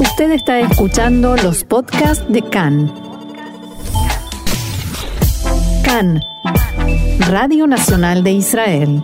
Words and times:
Usted 0.00 0.30
está 0.30 0.60
escuchando 0.60 1.36
los 1.36 1.64
podcasts 1.64 2.24
de 2.28 2.40
CAN. 2.42 2.92
CAN, 5.84 6.20
Radio 7.18 7.66
Nacional 7.66 8.22
de 8.22 8.32
Israel. 8.32 9.02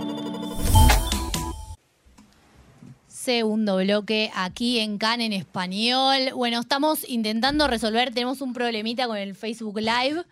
Segundo 3.08 3.78
bloque 3.78 4.30
aquí 4.36 4.78
en 4.78 4.98
CAN 4.98 5.20
en 5.20 5.32
español. 5.32 6.30
Bueno, 6.36 6.60
estamos 6.60 7.08
intentando 7.08 7.66
resolver, 7.66 8.14
tenemos 8.14 8.40
un 8.40 8.52
problemita 8.52 9.08
con 9.08 9.16
el 9.16 9.34
Facebook 9.34 9.80
Live. 9.80 10.22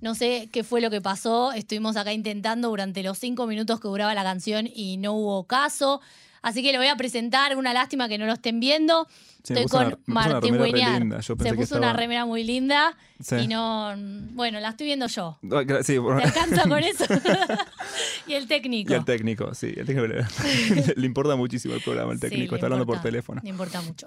No 0.00 0.14
sé 0.14 0.48
qué 0.52 0.62
fue 0.62 0.80
lo 0.80 0.90
que 0.90 1.00
pasó. 1.00 1.52
Estuvimos 1.52 1.96
acá 1.96 2.12
intentando 2.12 2.68
durante 2.68 3.02
los 3.02 3.18
cinco 3.18 3.46
minutos 3.48 3.80
que 3.80 3.88
duraba 3.88 4.14
la 4.14 4.22
canción 4.22 4.68
y 4.72 4.96
no 4.96 5.14
hubo 5.14 5.44
caso. 5.44 6.00
Así 6.44 6.62
que 6.62 6.72
lo 6.72 6.78
voy 6.78 6.88
a 6.88 6.96
presentar. 6.96 7.56
Una 7.56 7.72
lástima 7.72 8.06
que 8.06 8.18
no 8.18 8.26
lo 8.26 8.34
estén 8.34 8.60
viendo. 8.60 9.08
Sí, 9.42 9.54
Estoy 9.54 9.64
con 9.66 9.86
una- 9.86 9.98
Martín 10.06 10.56
pensé 11.36 11.50
Se 11.50 11.56
puso 11.56 11.76
una 11.78 11.92
remera 11.94 12.26
muy 12.26 12.44
linda 12.44 12.96
Sí. 13.20 13.36
y 13.36 13.48
no. 13.48 13.94
Bueno, 14.32 14.60
la 14.60 14.68
estoy 14.70 14.86
viendo 14.86 15.06
yo. 15.06 15.38
Sí, 15.82 15.98
por- 15.98 16.18
¿Te 16.18 16.24
alcanza 16.24 16.68
con 16.68 16.78
eso? 16.84 17.04
y 18.26 18.34
el 18.34 18.46
técnico. 18.46 18.92
y 18.92 18.96
el 18.96 19.04
técnico, 19.04 19.54
sí. 19.54 19.72
El 19.76 19.86
técnico 19.86 20.06
le, 20.06 20.24
le 20.96 21.06
importa 21.06 21.34
muchísimo 21.34 21.74
el 21.74 21.80
programa, 21.80 22.12
el 22.12 22.20
técnico. 22.20 22.54
está 22.56 22.66
hablando 22.66 22.86
por 22.86 23.00
teléfono. 23.00 23.40
Le 23.42 23.50
importa 23.50 23.80
mucho. 23.82 24.06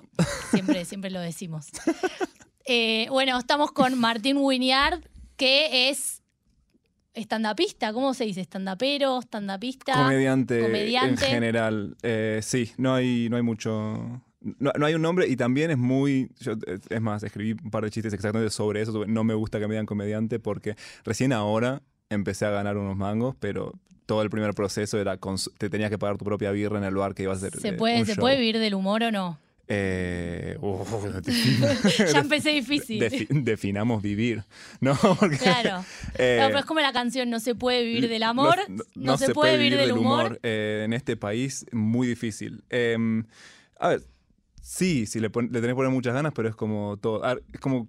Siempre, 0.51 0.85
siempre 0.85 1.09
lo 1.09 1.19
decimos. 1.19 1.67
Eh, 2.65 3.07
bueno, 3.09 3.37
estamos 3.39 3.71
con 3.71 3.97
Martín 3.97 4.37
Winiard, 4.37 5.01
que 5.37 5.89
es 5.89 6.21
estandapista. 7.17 7.91
¿Cómo 7.93 8.13
se 8.13 8.25
dice? 8.25 8.41
¿Estandapero? 8.41 9.19
¿Estandapista? 9.19 9.93
Comediante, 9.93 10.61
comediante. 10.61 11.25
en 11.25 11.31
general. 11.31 11.97
Eh, 12.03 12.39
sí, 12.43 12.71
no 12.77 12.93
hay, 12.93 13.27
no 13.29 13.37
hay 13.37 13.43
mucho. 13.43 14.21
No, 14.39 14.71
no 14.77 14.85
hay 14.85 14.93
un 14.93 15.01
nombre 15.01 15.27
y 15.27 15.35
también 15.35 15.71
es 15.71 15.77
muy. 15.77 16.29
yo, 16.39 16.53
eh, 16.53 16.79
es 16.89 17.01
más, 17.01 17.23
escribí 17.23 17.53
un 17.63 17.71
par 17.71 17.83
de 17.83 17.91
chistes 17.91 18.13
exactamente 18.13 18.51
sobre 18.51 18.81
eso. 18.81 18.91
sobre 18.91 19.11
no 19.11 19.23
me 19.23 19.33
gusta 19.33 19.59
que 19.59 19.67
me 19.67 19.73
digan 19.73 19.85
comediante 19.85 20.39
porque 20.39 20.75
recién 21.03 21.33
ahora 21.33 21.81
empecé 22.09 22.45
a 22.45 22.51
ganar 22.51 22.77
unos 22.77 22.95
mangos, 22.95 23.35
pero 23.39 23.73
todo 24.05 24.21
el 24.21 24.29
primer 24.29 24.53
proceso 24.53 24.99
era. 24.99 25.17
te 25.57 25.69
tenías 25.69 25.89
que 25.89 25.97
pagar 25.97 26.17
tu 26.17 26.25
propia 26.25 26.51
birra 26.51 26.77
en 26.77 26.83
el 26.83 26.95
bar 26.95 27.13
que 27.13 27.23
ibas 27.23 27.43
a 27.43 27.47
hacer. 27.47 27.59
¿Se 27.59 27.69
eh, 27.69 27.73
puede, 27.73 27.99
un 27.99 28.05
¿Se 28.05 28.13
show. 28.13 28.21
puede 28.21 28.37
vivir 28.37 28.59
del 28.59 28.75
humor 28.75 29.03
o 29.03 29.11
no? 29.11 29.39
Eh, 29.69 30.57
ya 32.11 32.19
empecé 32.19 32.51
difícil. 32.51 33.01
defi- 33.01 33.27
definamos 33.29 34.01
vivir. 34.01 34.43
No, 34.79 34.95
porque. 35.19 35.37
Claro. 35.37 35.83
eh, 36.17 36.37
No, 36.41 36.47
pero 36.47 36.59
es 36.59 36.65
como 36.65 36.79
la 36.79 36.93
canción, 36.93 37.29
no 37.29 37.39
se 37.39 37.55
puede 37.55 37.83
vivir 37.83 38.07
del 38.07 38.23
amor, 38.23 38.57
no, 38.69 38.83
no 38.95 39.17
se, 39.17 39.33
puede 39.33 39.57
vivir 39.57 39.77
del 39.77 39.91
humor. 39.91 40.39
eh, 40.43 40.83
en 40.85 40.93
este 40.93 41.17
país, 41.17 41.65
muy 41.71 42.07
difícil. 42.07 42.63
Eh, 42.69 42.95
a 43.79 43.89
ver, 43.89 44.03
sí, 44.61 45.05
sí 45.05 45.19
le, 45.19 45.27
le 45.29 45.31
tenés 45.47 45.69
que 45.69 45.75
poner 45.75 45.91
muchas 45.91 46.13
ganas, 46.13 46.31
pero 46.33 46.47
es 46.49 46.55
como 46.55 46.97
todo, 46.97 47.21
es 47.53 47.59
como 47.59 47.87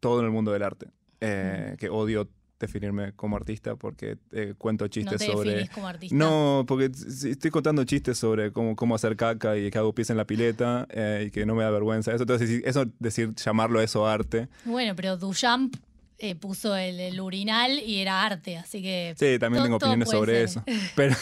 todo 0.00 0.20
en 0.20 0.26
el 0.26 0.32
mundo 0.32 0.52
del 0.52 0.62
arte. 0.62 0.86
Eh, 1.20 1.76
Que 1.78 1.88
odio 1.90 2.28
definirme 2.60 3.12
como 3.14 3.36
artista 3.36 3.74
porque 3.74 4.18
eh, 4.32 4.54
cuento 4.56 4.84
No 4.84 4.88
chistes 4.90 5.18
te 5.18 5.26
sobre... 5.26 5.50
definís 5.50 5.70
como 5.70 5.88
artista. 5.88 6.14
No, 6.16 6.64
porque 6.68 6.84
estoy 6.84 7.50
contando 7.50 7.82
chistes 7.84 8.18
sobre 8.18 8.52
cómo, 8.52 8.76
cómo 8.76 8.94
hacer 8.94 9.16
caca 9.16 9.56
y 9.56 9.70
que 9.70 9.78
hago 9.78 9.94
pies 9.94 10.10
en 10.10 10.16
la 10.18 10.26
pileta 10.26 10.86
eh, 10.90 11.24
y 11.26 11.30
que 11.30 11.46
no 11.46 11.54
me 11.54 11.64
da 11.64 11.70
vergüenza. 11.70 12.12
Eso, 12.12 12.22
entonces, 12.22 12.62
eso 12.64 12.84
decir, 12.98 13.34
llamarlo 13.34 13.80
eso 13.80 14.06
arte. 14.06 14.48
Bueno, 14.64 14.94
pero 14.94 15.16
Duchamp 15.16 15.74
eh, 16.18 16.34
puso 16.34 16.76
el, 16.76 17.00
el 17.00 17.18
urinal 17.18 17.80
y 17.80 18.00
era 18.00 18.22
arte, 18.26 18.58
así 18.58 18.82
que... 18.82 19.14
Sí, 19.16 19.38
también 19.38 19.64
tengo 19.64 19.76
opiniones 19.76 20.10
sobre 20.10 20.34
ser. 20.34 20.44
eso. 20.44 20.64
Pero 20.94 21.16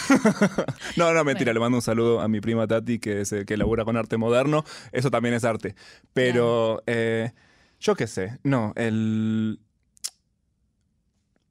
no, 0.97 1.13
no, 1.13 1.23
mentira, 1.23 1.51
Bueno. 1.51 1.55
le 1.55 1.61
mando 1.61 1.79
un 1.79 1.83
saludo 1.83 2.21
a 2.21 2.27
mi 2.27 2.41
prima 2.41 2.67
Tati, 2.67 2.99
que, 2.99 3.23
que 3.47 3.57
labura 3.57 3.85
con 3.85 3.97
arte 3.97 4.17
moderno. 4.17 4.65
Eso 4.91 5.09
también 5.13 5.37
es 5.37 5.45
arte. 5.45 5.77
Pero 6.13 6.83
eh, 6.89 7.31
yo 7.79 7.95
qué 7.95 8.09
sé, 8.09 8.41
no, 8.43 8.73
el... 8.75 9.61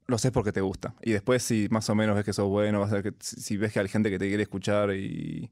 Lo 0.08 0.16
sé 0.16 0.32
porque 0.32 0.52
te 0.52 0.62
gusta. 0.62 0.94
Y 1.02 1.12
después, 1.12 1.42
si 1.42 1.68
más 1.70 1.88
o 1.90 1.94
menos 1.94 2.16
ves 2.16 2.24
que 2.24 2.32
sos 2.32 2.48
bueno, 2.48 2.80
vas 2.80 2.90
a 2.92 2.94
ver 3.00 3.02
que, 3.04 3.14
si 3.20 3.58
ves 3.58 3.72
que 3.74 3.80
hay 3.80 3.88
gente 3.88 4.08
que 4.10 4.18
te 4.18 4.26
quiere 4.26 4.42
escuchar 4.42 4.94
y, 4.94 5.50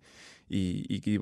y, 0.49 0.87
y 0.89 1.19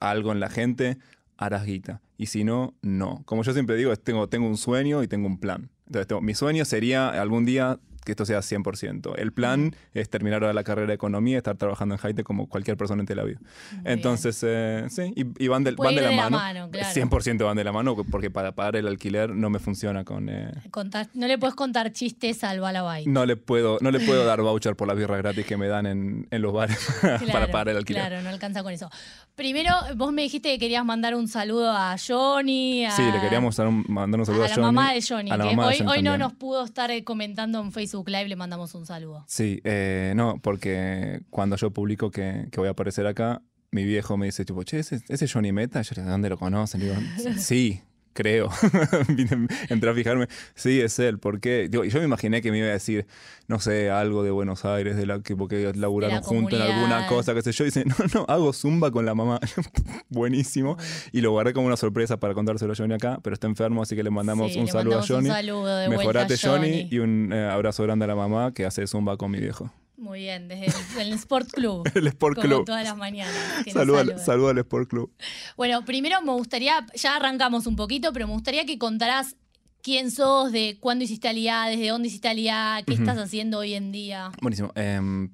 algo 0.00 0.32
en 0.32 0.40
la 0.40 0.50
gente, 0.50 0.98
harás 1.38 1.64
guita. 1.64 2.02
Y 2.18 2.26
si 2.26 2.44
no, 2.44 2.74
no. 2.82 3.22
Como 3.24 3.42
yo 3.44 3.54
siempre 3.54 3.76
digo, 3.76 3.96
tengo, 3.96 4.28
tengo 4.28 4.46
un 4.46 4.58
sueño 4.58 5.02
y 5.02 5.08
tengo 5.08 5.26
un 5.26 5.38
plan. 5.40 5.70
Entonces, 5.86 6.06
tengo- 6.06 6.20
mi 6.20 6.34
sueño 6.34 6.66
sería 6.66 7.08
algún 7.20 7.46
día 7.46 7.80
que 8.08 8.12
esto 8.12 8.24
sea 8.24 8.38
100%. 8.40 9.14
El 9.18 9.32
plan 9.32 9.74
es 9.94 10.08
terminar 10.08 10.42
ahora 10.42 10.54
la 10.54 10.64
carrera 10.64 10.88
de 10.88 10.94
economía 10.94 11.34
y 11.34 11.36
estar 11.36 11.56
trabajando 11.56 11.94
en 11.94 12.00
Haite 12.02 12.24
como 12.24 12.48
cualquier 12.48 12.76
persona 12.76 13.00
en 13.02 13.06
Tel 13.06 13.18
Aviv. 13.18 13.38
Muy 13.72 13.82
Entonces, 13.84 14.40
eh, 14.46 14.86
sí, 14.88 15.12
y, 15.14 15.44
y 15.44 15.48
van, 15.48 15.62
Puede 15.64 15.76
van 15.76 15.94
de 15.94 16.00
la 16.02 16.08
de 16.08 16.16
la 16.16 16.22
mano. 16.22 16.36
mano, 16.38 16.70
claro. 16.70 16.88
100% 16.94 17.44
van 17.44 17.56
de 17.56 17.64
la 17.64 17.72
mano 17.72 17.96
porque 18.10 18.30
para 18.30 18.52
pagar 18.52 18.76
el 18.76 18.86
alquiler 18.86 19.30
no 19.30 19.50
me 19.50 19.58
funciona 19.58 20.04
con... 20.04 20.28
eh. 20.28 20.50
Contar- 20.70 21.08
no 21.14 21.26
le 21.26 21.36
puedes 21.38 21.54
contar 21.54 21.92
chistes 21.92 22.42
al 22.44 22.60
Balabay. 22.60 23.04
no 23.06 23.26
le 23.26 23.36
puedo, 23.36 23.78
no 23.80 23.90
le 23.90 24.00
puedo 24.00 24.24
dar 24.24 24.40
voucher 24.40 24.74
por 24.76 24.88
las 24.88 24.96
birras 24.96 25.18
gratis 25.18 25.44
que 25.46 25.56
me 25.56 25.68
dan 25.68 25.86
en, 25.86 26.26
en 26.30 26.42
los 26.42 26.52
bares 26.52 26.78
para 27.32 27.48
pagar 27.50 27.68
el 27.70 27.76
alquiler. 27.76 28.06
Claro, 28.06 28.22
no 28.22 28.30
alcanza 28.30 28.62
con 28.62 28.72
eso. 28.72 28.88
Primero, 29.34 29.72
vos 29.96 30.12
me 30.12 30.22
dijiste 30.22 30.50
que 30.50 30.58
querías 30.58 30.84
mandar 30.84 31.14
un 31.14 31.28
saludo 31.28 31.70
a 31.70 31.94
Johnny. 31.98 32.84
A, 32.86 32.90
Sí, 32.92 33.02
le 33.02 33.20
queríamos 33.20 33.58
un- 33.58 33.84
mandar 33.88 34.20
un 34.20 34.26
saludo 34.26 34.42
a 34.42 34.46
a, 34.46 34.48
la 34.48 34.54
Johnny. 34.54 34.66
mamá 34.66 34.92
de 34.92 35.02
Johnny, 35.02 35.30
a 35.30 35.36
la 35.36 35.44
que 35.48 35.50
mamá 35.56 35.62
de 35.64 35.68
hoy, 35.68 35.78
Johnny 35.78 35.90
hoy 35.98 36.02
no 36.02 36.18
nos 36.18 36.32
pudo 36.34 36.64
estar 36.64 36.90
eh, 36.90 37.04
comentando 37.04 37.60
en 37.60 37.70
Facebook 37.72 37.97
Live, 38.06 38.28
le 38.28 38.36
mandamos 38.36 38.74
un 38.74 38.86
saludo. 38.86 39.24
Sí, 39.26 39.60
eh, 39.64 40.12
no, 40.14 40.38
porque 40.42 41.22
cuando 41.30 41.56
yo 41.56 41.72
publico 41.72 42.10
que, 42.10 42.48
que 42.52 42.60
voy 42.60 42.68
a 42.68 42.72
aparecer 42.72 43.06
acá, 43.06 43.42
mi 43.70 43.84
viejo 43.84 44.16
me 44.16 44.26
dice, 44.26 44.44
tipo, 44.44 44.62
che, 44.62 44.78
¿ese, 44.78 45.00
ese 45.08 45.24
es 45.24 45.32
Johnny 45.32 45.52
Meta? 45.52 45.82
Yo 45.82 45.94
¿de 45.94 46.08
dónde 46.08 46.28
lo 46.28 46.38
conocen? 46.38 46.80
Digo, 46.80 46.94
sí, 47.38 47.82
creo. 48.18 48.48
Vine- 49.08 49.46
Entré 49.68 49.90
a 49.90 49.94
fijarme, 49.94 50.26
sí, 50.56 50.80
es 50.80 50.98
él. 50.98 51.20
¿Por 51.20 51.38
qué? 51.40 51.68
Digo, 51.70 51.84
y 51.84 51.90
yo 51.90 52.00
me 52.00 52.06
imaginé 52.06 52.42
que 52.42 52.50
me 52.50 52.58
iba 52.58 52.66
a 52.66 52.72
decir, 52.72 53.06
no 53.46 53.60
sé, 53.60 53.90
algo 53.90 54.24
de 54.24 54.32
Buenos 54.32 54.64
Aires, 54.64 54.96
de 54.96 55.06
la 55.06 55.20
que 55.20 55.36
porque 55.36 55.72
laburaron 55.74 56.20
juntos 56.22 56.58
en 56.58 56.66
alguna 56.66 57.06
cosa, 57.06 57.32
qué 57.32 57.42
sé 57.42 57.52
yo. 57.52 57.62
Y 57.64 57.68
dice, 57.68 57.84
no, 57.86 57.94
no, 58.12 58.24
hago 58.28 58.52
zumba 58.52 58.90
con 58.90 59.06
la 59.06 59.14
mamá. 59.14 59.38
Buenísimo. 60.08 60.76
Y 61.12 61.20
lo 61.20 61.30
guardé 61.30 61.52
como 61.52 61.68
una 61.68 61.76
sorpresa 61.76 62.18
para 62.18 62.34
contárselo 62.34 62.72
a 62.72 62.76
Johnny 62.76 62.94
acá, 62.94 63.20
pero 63.22 63.34
está 63.34 63.46
enfermo, 63.46 63.82
así 63.82 63.94
que 63.94 64.02
le 64.02 64.10
mandamos 64.10 64.52
Sí, 64.52 64.58
un 64.58 64.66
le 64.66 64.72
saludo 64.72 64.98
mandamos 64.98 65.10
a 65.10 65.14
Johnny. 65.14 65.28
Un 65.28 65.34
saludo 65.34 65.76
de 65.76 65.88
Mejorate, 65.88 66.36
Johnny, 66.36 66.88
y 66.90 66.98
un 66.98 67.32
eh, 67.32 67.48
abrazo 67.48 67.84
grande 67.84 68.04
a 68.04 68.08
la 68.08 68.16
mamá 68.16 68.52
que 68.52 68.66
hace 68.66 68.84
zumba 68.88 69.16
con 69.16 69.30
mi 69.30 69.38
viejo. 69.38 69.70
Muy 69.98 70.20
bien, 70.20 70.46
desde 70.46 70.66
el, 70.66 71.08
el 71.08 71.12
Sport 71.14 71.50
Club. 71.50 71.90
El 71.94 72.06
Sport 72.06 72.36
como 72.36 72.48
Club. 72.48 72.64
todas 72.64 72.84
las 72.84 72.96
mañanas. 72.96 73.34
Saluda 73.72 74.16
saluda 74.18 74.52
al 74.52 74.58
Sport 74.58 74.88
Club. 74.88 75.12
Bueno, 75.56 75.84
primero 75.84 76.22
me 76.22 76.32
gustaría, 76.32 76.86
ya 76.94 77.16
arrancamos 77.16 77.66
un 77.66 77.74
poquito, 77.74 78.12
pero 78.12 78.28
me 78.28 78.32
gustaría 78.32 78.64
que 78.64 78.78
contaras 78.78 79.34
quién 79.82 80.12
sos, 80.12 80.52
de 80.52 80.76
cuándo 80.78 81.04
hiciste 81.04 81.28
Aliá, 81.28 81.66
desde 81.66 81.88
dónde 81.88 82.08
hiciste 82.08 82.28
Aliá, 82.28 82.80
qué 82.86 82.94
estás 82.94 83.18
haciendo 83.18 83.58
hoy 83.58 83.74
en 83.74 83.90
día. 83.90 84.30
Buenísimo. 84.40 84.70
Em, 84.76 85.30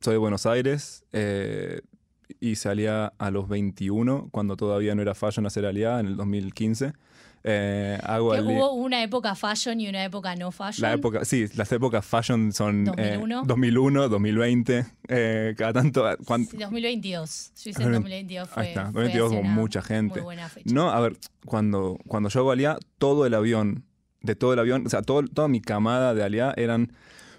soy 0.00 0.14
de 0.14 0.18
Buenos 0.18 0.44
Aires. 0.44 1.04
Eh, 1.12 1.80
hice 2.40 2.68
Aliá 2.68 3.12
a 3.16 3.30
los 3.30 3.48
21, 3.48 4.28
cuando 4.32 4.56
todavía 4.56 4.94
no 4.96 5.02
era 5.02 5.14
fashion 5.14 5.46
hacer 5.46 5.66
Aliá, 5.66 6.00
en 6.00 6.06
el 6.06 6.16
2015. 6.16 6.94
Eh, 7.46 7.98
hago 8.02 8.32
Que 8.32 8.40
hubo 8.40 8.72
una 8.72 9.02
época 9.02 9.34
fashion 9.34 9.78
y 9.78 9.86
una 9.88 10.02
época 10.02 10.34
no 10.34 10.50
fashion. 10.50 10.80
La 10.88 10.94
época, 10.94 11.26
sí, 11.26 11.44
las 11.56 11.70
épocas 11.72 12.04
fashion 12.06 12.52
son 12.52 12.88
eh, 12.96 13.16
2001. 13.18 13.42
2001, 13.44 14.08
2020, 14.08 14.86
eh, 15.08 15.54
cada 15.56 15.74
tanto... 15.74 16.04
cuan- 16.24 16.46
Sí, 16.46 16.56
2022. 16.56 17.52
Yo 17.62 17.70
hice 17.70 17.82
en 17.82 17.92
2022. 17.92 18.48
Fue, 18.48 18.62
Ahí 18.62 18.68
está, 18.70 18.82
fue 18.92 19.02
2022 19.02 19.32
hace 19.32 19.42
con 19.42 19.50
mucha 19.52 19.82
gente. 19.82 20.14
Muy 20.14 20.22
buena 20.22 20.48
fecha. 20.48 20.74
No, 20.74 20.90
a 20.90 21.00
ver, 21.00 21.18
cuando, 21.44 21.98
cuando 22.08 22.30
yo 22.30 22.40
hago 22.40 22.50
Aliá, 22.52 22.78
todo 22.98 23.26
el 23.26 23.34
avión, 23.34 23.84
de 24.22 24.34
todo 24.36 24.54
el 24.54 24.58
avión, 24.58 24.86
o 24.86 24.88
sea, 24.88 25.02
todo, 25.02 25.22
toda 25.24 25.48
mi 25.48 25.60
camada 25.60 26.14
de 26.14 26.22
Aliá 26.24 26.54
eran 26.56 26.92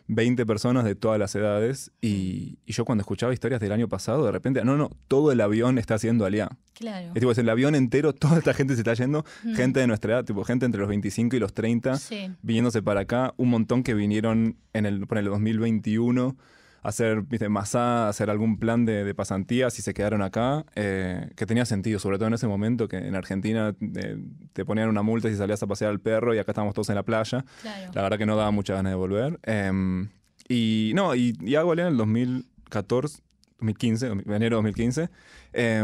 20 0.08 0.46
personas 0.46 0.84
de 0.84 0.94
todas 0.94 1.18
las 1.18 1.34
edades 1.34 1.92
y, 2.00 2.60
y 2.64 2.74
yo 2.74 2.86
cuando 2.86 3.02
escuchaba 3.02 3.34
historias 3.34 3.60
del 3.60 3.72
año 3.72 3.88
pasado, 3.90 4.24
de 4.24 4.32
repente, 4.32 4.64
no, 4.64 4.78
no, 4.78 4.92
todo 5.08 5.32
el 5.32 5.42
avión 5.42 5.80
está 5.80 5.96
haciendo 5.96 6.26
Aliá. 6.26 6.50
Claro. 6.76 7.08
Es 7.08 7.14
tipo, 7.20 7.32
es 7.32 7.38
el 7.38 7.50
avión 7.50 7.74
entero, 7.74 8.14
toda 8.14 8.38
esta 8.38 8.54
gente 8.54 8.76
se 8.76 8.82
está 8.82 8.94
yendo, 8.94 9.26
Mm. 9.44 9.56
gente 9.56 9.80
de 9.80 9.88
nuestra 9.88 10.14
edad, 10.14 10.26
tipo, 10.26 10.44
gente 10.44 10.66
entre 10.66 10.80
los 10.80 10.90
25 10.90 11.36
y 11.36 11.40
los 11.40 11.54
30, 11.54 11.96
Sí. 11.98 12.30
viniéndose 12.42 12.82
para 12.84 13.02
acá, 13.02 13.34
un 13.38 13.50
montón 13.50 13.82
que 13.84 13.94
vinieron 13.94 14.58
en 14.74 14.86
el, 14.86 15.08
por 15.08 15.18
el 15.18 15.26
2021 15.26 16.36
a 16.84 16.90
hacer, 16.90 17.24
viste, 17.24 17.50
masá, 17.50 18.06
a 18.06 18.10
hacer 18.10 18.30
algún 18.30 18.60
plan 18.60 18.86
de, 18.86 19.04
de 19.04 19.16
pasantías 19.16 19.80
y 19.80 19.82
se 19.82 19.96
quedaron 19.96 20.22
acá, 20.22 20.66
eh, 20.76 21.32
que 21.36 21.48
tenía 21.48 21.66
sentido, 21.66 21.98
sobre 21.98 22.18
todo 22.20 22.28
en 22.28 22.36
ese 22.36 22.46
momento 22.48 22.88
que 22.88 22.98
en 22.98 23.16
Argentina 23.16 23.74
eh, 23.96 24.18
te 24.54 24.66
ponían 24.66 24.90
una 24.90 25.02
multa 25.02 25.28
si 25.30 25.36
salías 25.36 25.64
a 25.64 25.68
pasear 25.68 25.90
al 25.90 26.00
perro 26.00 26.36
y 26.36 26.38
acá 26.38 26.52
estábamos 26.52 26.76
todos 26.76 26.90
en 26.90 26.96
la 26.96 27.02
playa. 27.04 27.44
Claro. 27.64 27.92
La 27.96 28.02
verdad 28.04 28.18
que 28.20 28.28
no 28.28 28.36
daba 28.36 28.52
muchas 28.52 28.76
ganas 28.76 28.92
de 28.92 28.96
volver. 28.98 29.40
Eh, 29.44 30.08
y 30.48 30.92
no, 30.94 31.16
y, 31.16 31.36
y 31.42 31.56
hago 31.56 31.74
en 31.74 31.80
el 31.80 31.98
2014, 31.98 33.20
2015, 33.60 34.08
enero 34.08 34.40
de 34.40 34.50
2015, 34.50 35.10
eh, 35.54 35.84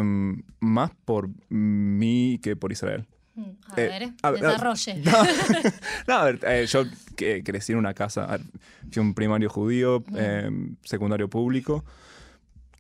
más 0.60 0.92
por 1.06 1.30
mí 1.50 2.40
que 2.44 2.56
por 2.56 2.72
Israel. 2.72 3.06
Mm, 3.36 3.42
A 3.70 3.82
Eh, 3.82 3.88
ver, 3.88 4.10
a 4.24 4.32
ver, 4.32 4.42
desarrolle. 4.42 5.02
No, 5.06 5.24
no, 6.08 6.14
a 6.16 6.24
ver, 6.26 6.40
eh, 6.46 6.66
yo 6.68 6.84
crecí 7.16 7.72
en 7.72 7.78
una 7.78 7.94
casa, 7.94 8.26
a 8.34 8.38
fui 8.92 9.02
un 9.02 9.14
primario 9.14 9.50
judío, 9.50 10.04
Mm. 10.08 10.16
eh, 10.18 10.52
secundario 10.84 11.30
público. 11.30 11.84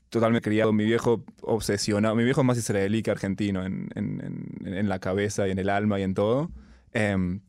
totalmente 0.09 0.49
criado. 0.49 0.73
Mi 0.73 0.83
viejo 0.83 1.23
obsesionado. 1.41 2.15
Mi 2.15 2.25
viejo 2.25 2.41
es 2.41 2.45
más 2.47 2.57
israelí 2.57 3.01
que 3.01 3.11
argentino 3.11 3.65
en, 3.65 3.87
en- 3.95 4.19
en- 4.65 4.73
en 4.73 4.89
la 4.89 4.99
cabeza 4.99 5.47
y 5.47 5.51
en 5.51 5.57
el 5.59 5.69
alma 5.69 6.01
y 6.01 6.03
en 6.03 6.13
todo. 6.13 6.51
Em, 6.91 7.39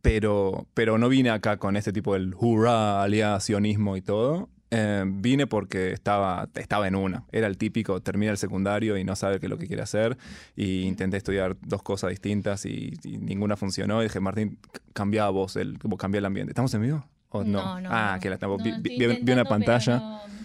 pero, 0.00 0.66
pero 0.72 0.96
no 0.96 1.10
vine 1.10 1.28
acá 1.28 1.58
con 1.58 1.76
ese 1.76 1.92
tipo 1.92 2.14
del 2.14 2.34
hurra, 2.38 3.02
alias 3.02 3.44
sionismo 3.44 3.98
y 3.98 4.00
todo. 4.00 4.48
Em, 4.70 5.22
vine 5.22 5.46
porque 5.46 5.92
estaba, 5.92 6.46
estaba 6.54 6.86
en 6.88 6.94
una. 6.94 7.24
Era 7.32 7.46
el 7.46 7.56
típico, 7.56 8.00
termina 8.02 8.30
el 8.32 8.36
secundario 8.38 8.98
y 8.98 9.04
no 9.04 9.16
sabe 9.16 9.40
qué 9.40 9.46
es 9.46 9.50
lo 9.50 9.56
que 9.58 9.66
quiere 9.66 9.82
hacer. 9.82 10.18
Y 10.56 10.82
intenté 10.82 11.16
estudiar 11.16 11.56
dos 11.62 11.82
cosas 11.82 12.10
distintas 12.10 12.66
y, 12.66 12.92
y 13.02 13.16
ninguna 13.16 13.56
funcionó. 13.56 14.00
Y 14.02 14.04
dije, 14.06 14.20
Martín, 14.20 14.58
c- 14.72 14.80
cambia 14.92 15.28
vos, 15.30 15.56
el, 15.56 15.78
cambia 15.96 16.18
el 16.18 16.26
ambiente. 16.26 16.50
¿Estamos 16.50 16.72
en 16.74 16.82
vivo? 16.82 17.06
¿O 17.30 17.44
no? 17.44 17.60
ah, 17.62 18.14
no. 18.16 18.20
que 18.20 18.30
la 18.30 18.36
vi, 18.36 18.72
vi- 18.98 19.18
vi 19.22 19.32
una 19.32 19.44
pantalla. 19.44 19.98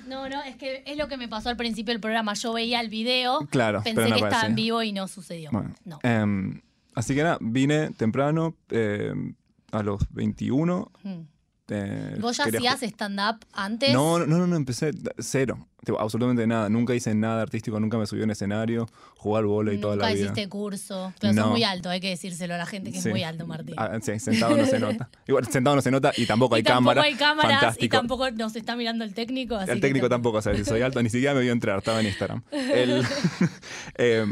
No, 0.08 0.30
no, 0.30 0.44
es 0.44 0.56
que 0.58 0.84
es 0.86 0.96
lo 0.98 1.08
que 1.08 1.18
me 1.18 1.28
pasó 1.28 1.50
al 1.50 1.58
principio 1.58 1.94
del 1.94 2.00
programa. 2.02 2.34
Yo 2.34 2.54
veía 2.54 2.80
el 2.82 2.90
video, 2.90 3.40
Claro, 3.50 3.82
pensé 3.84 3.96
pero 3.96 4.10
no 4.10 4.16
que 4.16 4.24
estaba 4.24 4.46
en 4.48 4.56
vivo 4.56 4.84
y 4.84 4.92
no 4.94 5.08
sucedió. 5.08 5.50
Bueno, 5.52 5.74
No. 5.86 6.00
em, 6.04 6.62
así 6.96 7.16
que 7.16 7.24
nada, 7.24 7.38
vine 7.42 7.90
temprano, 7.92 8.56
em, 8.70 9.34
a 9.72 9.82
los 9.82 10.02
21. 10.12 10.92
Mm. 11.04 11.22
Eh, 11.70 12.18
¿Vos 12.20 12.38
ya 12.38 12.44
hacías 12.46 12.84
stand-up 12.84 13.46
antes? 13.54 13.94
No, 13.94 14.20
no, 14.20 14.26
no, 14.26 14.48
no, 14.48 14.56
empecé 14.56 14.92
cero. 15.18 15.68
Tipo, 15.86 16.00
absolutamente 16.00 16.46
nada. 16.48 16.70
Nunca 16.70 16.94
hice 16.96 17.14
nada 17.14 17.42
artístico, 17.42 17.78
nunca 17.80 17.98
me 17.98 18.06
subí 18.06 18.22
a 18.22 18.24
un 18.24 18.32
escenario, 18.32 18.88
jugué 19.18 19.40
al 19.40 19.46
vóley 19.46 19.78
toda 19.80 19.96
la 19.98 20.04
Nunca 20.04 20.14
vida. 20.14 20.24
hiciste 20.26 20.48
curso. 20.50 21.14
Pero 21.20 21.34
No. 21.34 21.42
sos 21.44 21.52
muy 21.52 21.64
alto, 21.64 21.90
hay 21.90 22.00
que 22.00 22.10
decírselo 22.10 22.54
a 22.54 22.58
la 22.58 22.66
gente 22.66 22.92
que 22.92 23.02
Sí. 23.02 23.10
es 23.10 23.14
muy 23.14 23.24
alto, 23.24 23.46
Martín. 23.48 23.76
Ah, 23.78 23.98
sí, 24.02 24.18
sentado 24.20 24.56
no 24.56 24.66
se 24.66 24.80
nota. 24.80 25.10
Igual, 25.28 25.46
sentado 25.48 25.76
no 25.76 25.82
se 25.82 25.92
nota 25.92 26.14
y 26.16 26.26
tampoco 26.26 26.56
hay 26.56 26.62
y 26.62 26.64
tampoco 26.64 26.96
cámara. 26.96 27.02
hay 27.04 27.16
cámaras 27.16 27.52
Fantástico. 27.60 27.86
y 27.86 27.90
tampoco 27.90 28.32
nos 28.32 28.56
está 28.56 28.76
mirando 28.78 29.04
el 29.04 29.14
técnico. 29.14 29.56
así 29.56 29.72
El 29.72 29.82
técnico 29.82 30.06
te- 30.08 30.12
tampoco 30.12 30.42
sabe 30.42 30.58
si 30.58 30.66
soy 30.66 30.82
alto, 30.82 31.02
ni 31.04 31.10
siquiera 31.10 31.34
me 31.34 31.42
vio 31.42 31.52
entrar, 31.52 31.78
estaba 31.80 32.00
en 32.00 32.08
Instagram. 32.08 32.44
El- 32.52 33.04
eh, 33.98 34.26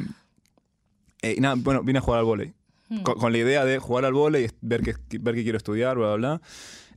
eh, 1.21 1.35
nada, 1.39 1.55
bueno, 1.57 1.83
vine 1.83 1.99
a 1.99 2.01
jugar 2.01 2.19
al 2.19 2.25
vóley. 2.25 2.53
Hmm. 2.89 3.01
Con, 3.03 3.15
con 3.17 3.31
la 3.31 3.37
idea 3.37 3.63
de 3.65 3.77
jugar 3.79 4.05
al 4.05 4.13
vóley, 4.13 4.49
ver 4.61 4.81
qué, 4.81 4.95
ver 5.19 5.35
qué 5.35 5.43
quiero 5.43 5.57
estudiar, 5.57 5.97
bla, 5.97 6.15
bla, 6.15 6.15
bla. 6.15 6.41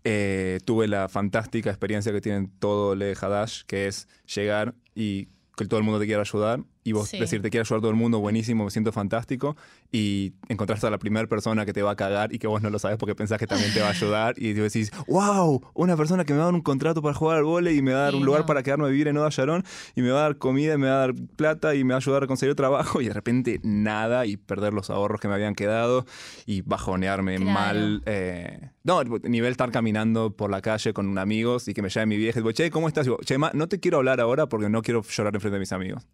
Eh, 0.05 0.61
tuve 0.65 0.87
la 0.87 1.09
fantástica 1.09 1.71
experiencia 1.71 2.13
que 2.13 2.21
tienen 2.21 2.51
todo 2.59 2.95
Le 2.95 3.15
Hadash, 3.19 3.63
que 3.67 3.87
es 3.87 4.07
llegar 4.33 4.75
y 4.95 5.29
que 5.57 5.67
todo 5.67 5.79
el 5.79 5.85
mundo 5.85 5.99
te 5.99 6.07
quiera 6.07 6.21
ayudar 6.21 6.61
y 6.85 6.93
vos 6.93 7.09
Sí. 7.09 7.19
decir 7.19 7.41
te 7.43 7.51
quiere 7.51 7.63
ayudar 7.63 7.81
todo 7.81 7.91
el 7.91 7.97
mundo, 7.97 8.21
buenísimo, 8.21 8.65
me 8.65 8.71
siento 8.71 8.93
fantástico 8.93 9.57
y 9.91 10.35
encontrarse 10.49 10.87
a 10.87 10.91
la 10.91 10.99
primera 10.99 11.27
persona 11.27 11.65
que 11.65 11.73
te 11.73 11.83
va 11.83 11.93
a 11.93 11.97
cagar 11.97 12.33
y 12.33 12.39
que 12.39 12.47
vos 12.47 12.61
no 12.63 12.71
lo 12.71 12.79
sabes 12.79 12.99
porque 12.99 13.15
pensás 13.15 13.39
que 13.39 13.47
también 13.47 13.73
te 13.73 13.81
va 13.81 13.87
a 13.89 13.91
ayudar 13.95 14.35
y 14.39 14.53
decís, 14.53 14.93
wow, 15.09 15.63
una 15.75 15.97
persona 15.97 16.25
que 16.25 16.33
me 16.35 16.39
va 16.39 16.45
a 16.45 16.47
dar 16.49 16.55
un 16.55 16.61
contrato 16.61 17.01
para 17.03 17.15
jugar 17.15 17.39
al 17.39 17.45
vóley 17.45 17.79
y 17.79 17.83
me 17.83 17.93
va 17.93 18.01
a 18.01 18.03
dar 18.05 18.15
un 18.15 18.25
lugar 18.25 18.43
no. 18.43 18.47
para 18.47 18.63
quedarme 18.63 18.85
a 18.85 18.89
vivir 18.89 19.09
en 19.09 19.15
Nueva 19.15 19.31
Sharon 19.31 19.65
y 19.97 20.03
me 20.03 20.11
va 20.11 20.21
a 20.21 20.23
dar 20.23 20.39
comida 20.39 20.75
y 20.75 20.79
me 20.79 20.89
va 20.89 20.95
a 20.97 20.99
dar 20.99 21.15
plata 21.37 21.75
y 21.75 21.85
me 21.85 21.91
va 21.91 21.97
a 21.97 21.99
ayudar 21.99 22.25
a 22.25 22.27
conseguir 22.27 22.55
trabajo 22.55 23.01
y 23.01 23.07
de 23.07 23.13
repente 23.15 23.61
nada 23.63 24.27
y 24.27 24.37
perder 24.37 24.75
los 24.75 24.91
ahorros 24.91 25.21
que 25.21 25.29
me 25.29 25.35
habían 25.35 25.55
quedado 25.55 26.05
y 26.47 26.61
bajonearme 26.63 27.37
Claro. 27.37 27.51
mal. 27.53 28.03
eh, 28.07 28.71
no, 28.83 29.03
nivel 29.23 29.53
estar 29.53 29.71
caminando 29.71 30.37
por 30.37 30.51
la 30.51 30.61
calle 30.61 30.93
con 30.93 31.17
amigos 31.19 31.69
y 31.69 31.73
que 31.75 31.81
me 31.81 31.89
llame 31.89 32.07
mi 32.07 32.17
vieja 32.19 32.39
y 32.39 32.43
digo, 32.43 32.53
che, 32.53 32.71
¿cómo 32.71 32.89
estás? 32.89 33.07
Y 33.07 33.11
digo, 33.11 33.19
che, 33.25 33.39
ma, 33.39 33.51
no 33.55 33.67
te 33.69 33.81
quiero 33.81 33.97
hablar 33.97 34.21
ahora 34.21 34.47
porque 34.49 34.69
no 34.69 34.83
quiero 34.83 35.03
llorar 35.03 35.35
enfrente 35.35 35.55
de 35.55 35.61
mis 35.61 35.73
amigos. 35.73 36.07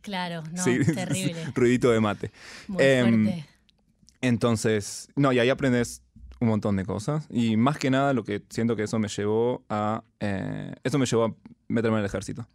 Claro, 0.00 0.42
no, 0.52 0.62
Sí, 0.64 0.78
terrible. 0.94 1.44
ruidito 1.54 1.90
de 1.90 2.00
mate. 2.00 2.30
Muy 2.68 2.82
Em, 2.82 3.24
fuerte. 3.24 3.46
Entonces, 4.20 5.08
no, 5.16 5.32
y 5.32 5.38
ahí 5.38 5.48
aprendes 5.50 6.02
un 6.40 6.48
montón 6.48 6.76
de 6.76 6.84
cosas. 6.84 7.26
Y 7.30 7.56
más 7.56 7.78
que 7.78 7.90
nada 7.90 8.12
lo 8.12 8.24
que 8.24 8.42
siento 8.50 8.76
que 8.76 8.84
eso 8.84 8.98
me 8.98 9.08
llevó 9.08 9.64
a... 9.68 10.02
eh, 10.20 10.72
eso 10.84 10.98
me 10.98 11.06
llevó 11.06 11.24
a 11.24 11.34
meterme 11.68 11.96
en 11.96 12.00
el 12.00 12.06
ejército. 12.06 12.46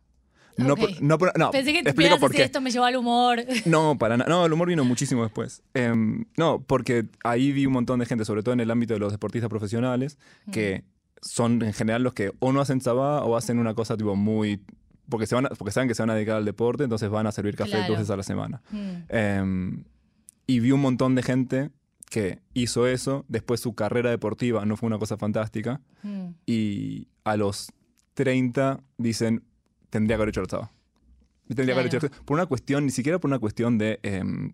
No, 0.58 0.74
Ok. 0.74 0.80
por- 0.80 1.02
no, 1.04 1.18
por- 1.20 1.38
no, 1.38 1.52
Pensé 1.52 1.72
que 1.72 1.84
te 1.84 1.90
explico 1.90 2.18
por 2.20 2.32
qué. 2.32 2.44
esto 2.44 2.62
me 2.62 2.72
llevó 2.72 2.86
al 2.86 2.96
humor. 2.96 3.44
No, 3.66 3.98
para 3.98 4.18
nada. 4.18 4.30
No, 4.30 4.46
el 4.46 4.52
humor 4.54 4.68
vino 4.70 4.84
muchísimo 4.84 5.24
después. 5.24 5.62
Em, 5.74 6.26
no, 6.36 6.62
porque 6.64 7.06
ahí 7.24 7.52
vi 7.52 7.66
un 7.66 7.74
montón 7.74 8.00
de 8.00 8.06
gente, 8.08 8.26
sobre 8.26 8.42
todo 8.44 8.54
en 8.54 8.60
el 8.62 8.72
ámbito 8.72 8.94
de 8.94 9.00
los 9.00 9.12
deportistas 9.12 9.50
profesionales, 9.50 10.18
que 10.52 10.84
son 11.22 11.62
en 11.64 11.74
general 11.74 12.02
los 12.04 12.14
que 12.14 12.32
o 12.40 12.52
no 12.54 12.62
hacen 12.62 12.82
sabá 12.82 13.24
o 13.24 13.36
hacen 13.38 13.60
una 13.60 13.74
cosa 13.76 13.96
tipo 13.98 14.16
muy... 14.16 14.62
Porque, 15.10 15.26
se 15.28 15.36
van 15.36 15.46
a- 15.46 15.50
porque 15.50 15.72
saben 15.72 15.88
que 15.88 15.96
se 15.96 16.02
van 16.02 16.10
a 16.10 16.16
dedicar 16.16 16.36
al 16.38 16.46
deporte, 16.46 16.84
entonces 16.84 17.10
van 17.10 17.28
a 17.28 17.32
servir 17.32 17.56
café 17.56 17.72
Claro. 17.72 17.88
dos 17.88 17.98
veces 17.98 18.10
a 18.12 18.18
la 18.18 18.24
semana. 18.24 18.62
Mm. 18.72 18.92
Em, 19.10 19.84
y 20.48 20.60
vi 20.60 20.72
un 20.72 20.82
montón 20.82 21.16
de 21.16 21.24
gente 21.24 21.70
que 22.10 22.40
hizo 22.54 22.88
eso, 22.88 23.26
después 23.28 23.60
su 23.60 23.74
carrera 23.76 24.10
deportiva 24.10 24.66
no 24.66 24.78
fue 24.78 24.88
una 24.88 24.98
cosa 24.98 25.18
fantástica, 25.18 25.82
Mm. 26.04 26.28
y 26.46 27.08
a 27.24 27.36
los 27.38 27.72
30 28.14 28.82
dicen, 28.98 29.44
tendría 29.90 30.16
que 30.18 30.22
haber 30.24 30.30
hecho 30.30 30.42
el 30.42 30.50
sábado. 30.50 30.72
Tendría 31.48 31.68
que 31.76 31.80
haber 31.80 31.90
Claro. 31.90 32.08
hecho 32.08 32.24
Por 32.26 32.36
una 32.36 32.46
cuestión, 32.46 32.86
ni 32.86 32.92
siquiera 32.92 33.20
por 33.20 33.30
una 33.30 33.40
cuestión 33.40 33.78
de... 33.78 34.00
em, 34.04 34.54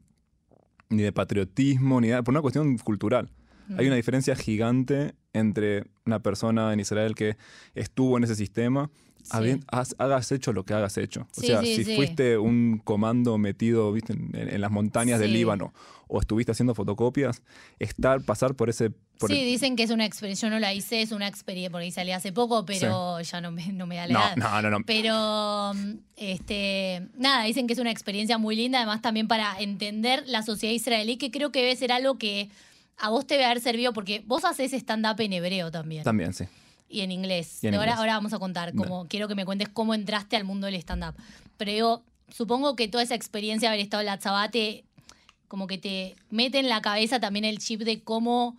ni 0.89 1.01
de 1.01 1.11
patriotismo, 1.11 1.99
ni 2.01 2.09
nada, 2.09 2.21
por 2.21 2.33
una 2.33 2.41
cuestión 2.41 2.77
cultural. 2.77 3.31
Mm. 3.67 3.79
Hay 3.79 3.87
una 3.87 3.95
diferencia 3.95 4.35
gigante 4.35 5.15
entre 5.33 5.85
una 6.05 6.19
persona 6.19 6.71
en 6.73 6.79
Israel 6.79 7.15
que 7.15 7.37
estuvo 7.73 8.17
en 8.17 8.25
ese 8.25 8.35
sistema, 8.35 8.91
Sí. 9.23 9.59
has- 9.67 9.95
hagas 9.97 10.31
hecho 10.31 10.53
lo 10.53 10.65
que 10.65 10.73
hagas 10.73 10.97
hecho. 10.97 11.21
O 11.37 11.41
Sí, 11.41 11.47
sea, 11.47 11.61
sí, 11.61 11.83
si 11.83 11.95
fuiste 11.95 12.37
un 12.37 12.79
comando 12.83 13.37
metido 13.37 13.91
¿viste? 13.91 14.13
En, 14.13 14.31
en 14.35 14.61
las 14.61 14.71
montañas 14.71 15.19
del. 15.19 15.33
Líbano 15.33 15.73
o 16.07 16.19
estuviste 16.19 16.51
haciendo 16.51 16.75
fotocopias, 16.75 17.41
estar, 17.79 18.21
pasar 18.21 18.53
por 18.53 18.69
ese... 18.69 18.91
por 19.17 19.31
sí, 19.31 19.39
el- 19.39 19.45
dicen 19.47 19.75
que 19.75 19.81
es 19.83 19.89
una 19.89 20.05
experiencia. 20.05 20.47
Yo 20.47 20.53
no 20.53 20.59
la 20.59 20.71
hice, 20.73 21.01
es 21.01 21.11
una 21.11 21.27
experiencia 21.27 21.71
porque 21.71 21.89
salí 21.91 22.11
hace 22.11 22.31
poco, 22.31 22.65
pero 22.65 23.19
ya 23.21 23.41
no 23.41 23.51
me, 23.51 23.67
no 23.73 23.87
me 23.87 23.95
da 23.95 24.05
la 24.07 24.13
no, 24.13 24.19
edad. 24.19 24.35
no, 24.35 24.61
no, 24.61 24.69
no. 24.77 24.85
Pero, 24.85 25.73
mm, 25.73 25.93
este, 26.17 27.07
nada, 27.17 27.43
dicen 27.45 27.65
que 27.67 27.73
es 27.73 27.79
una 27.79 27.89
experiencia 27.91 28.37
muy 28.37 28.55
linda, 28.55 28.79
además 28.79 29.01
también 29.01 29.27
para 29.27 29.59
entender 29.59 30.23
la 30.27 30.43
sociedad 30.43 30.73
israelí, 30.73 31.17
que 31.17 31.31
creo 31.31 31.51
que 31.51 31.61
debe 31.61 31.75
ser 31.75 31.91
algo 31.91 32.17
que 32.17 32.49
a 32.97 33.09
vos 33.09 33.25
te 33.25 33.33
debe 33.35 33.45
haber 33.45 33.61
servido, 33.61 33.91
porque 33.93 34.23
vos 34.27 34.45
haces 34.45 34.71
stand-up 34.73 35.19
en 35.19 35.33
hebreo 35.33 35.71
también 35.71 36.03
También, 36.03 36.33
sí. 36.33 36.45
Y 36.93 37.01
en 37.01 37.11
inglés. 37.11 37.63
Y 37.63 37.67
en 37.67 37.73
ahora, 37.75 37.87
inglés. 37.87 37.99
ahora 37.99 38.13
vamos 38.15 38.33
a 38.33 38.39
contar, 38.39 38.73
como, 38.75 39.07
quiero 39.07 39.27
que 39.27 39.35
me 39.35 39.45
cuentes 39.45 39.67
cómo 39.69 39.93
entraste 39.93 40.35
al 40.35 40.43
mundo 40.45 40.67
del 40.67 40.75
stand-up. 40.75 41.15
Pero 41.57 41.71
digo, 41.71 42.03
supongo 42.29 42.75
que 42.75 42.87
toda 42.87 43.03
esa 43.03 43.15
experiencia 43.15 43.69
de 43.69 43.73
haber 43.75 43.83
estado 43.83 44.01
en 44.01 44.07
la 44.07 44.17
Tzabate, 44.19 44.85
como 45.47 45.67
que 45.67 45.77
te 45.77 46.15
mete 46.29 46.59
en 46.59 46.69
la 46.69 46.81
cabeza 46.81 47.19
también 47.19 47.45
el 47.45 47.59
chip 47.59 47.81
de 47.81 48.01
cómo 48.03 48.55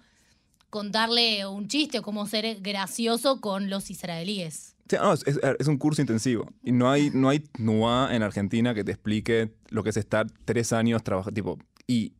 contarle 0.71 1.47
un 1.47 1.69
chiste 1.69 2.01
o 2.01 2.03
cómo 2.03 2.27
ser 2.27 2.61
gracioso 2.61 3.41
con 3.41 3.71
los 3.71 3.91
israelíes. 3.91 4.75
Sí, 4.89 4.97
no, 4.97 5.13
es, 5.13 5.27
es- 5.27 5.41
es 5.59 5.67
un 5.69 5.79
curso 5.79 6.03
intensivo. 6.03 6.53
Y 6.63 6.73
no 6.73 6.91
hay, 6.91 7.11
no 7.11 7.29
hay 7.29 7.45
NUA 7.59 8.15
en 8.15 8.23
Argentina 8.23 8.75
que 8.75 8.85
te 8.85 8.93
explique 8.93 9.55
lo 9.69 9.83
que 9.83 9.91
es 9.91 9.97
estar 9.97 10.27
tres 10.45 10.73
años 10.73 11.03
trabajando. 11.03 11.35
Tipo, 11.35 11.59
y, 11.87 12.13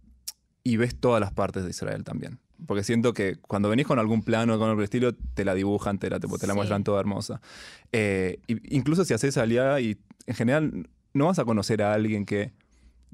y 0.63 0.77
ves 0.77 0.99
todas 0.99 1.21
las 1.21 1.33
partes 1.33 1.65
de 1.65 1.71
Israel 1.71 2.05
también. 2.05 2.39
Porque 2.67 2.85
siento 2.85 3.13
que 3.13 3.37
cuando 3.37 3.69
venís 3.69 3.87
con 3.87 3.99
algún 3.99 4.23
plano, 4.23 4.59
con 4.59 4.69
algún 4.69 4.85
estilo, 4.85 5.13
te 5.15 5.45
la 5.45 5.55
dibujan, 5.55 5.99
te 5.99 6.09
la, 6.11 6.21
te, 6.21 6.29
te 6.29 6.47
la 6.47 6.53
Sí. 6.53 6.57
muestran 6.57 6.85
toda 6.85 7.01
hermosa. 7.01 7.41
Eh, 7.93 8.39
incluso 8.47 9.05
si 9.05 9.13
haces 9.15 9.37
aliada, 9.37 9.81
y 9.81 9.99
en 10.27 10.35
general 10.35 10.89
no 11.13 11.27
vas 11.27 11.39
a 11.39 11.45
conocer 11.45 11.83
a 11.83 11.93
alguien 11.95 12.25
que 12.25 12.53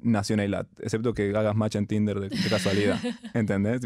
nació 0.03 0.35
en 0.35 0.41
Eilat, 0.41 0.67
excepto 0.81 1.13
que 1.15 1.31
hagas 1.37 1.55
match 1.57 1.77
en 1.77 1.87
Tinder 1.87 2.21
de, 2.21 2.29
de 2.31 2.49
casualidad. 2.49 2.99
¿Entendés? 3.35 3.83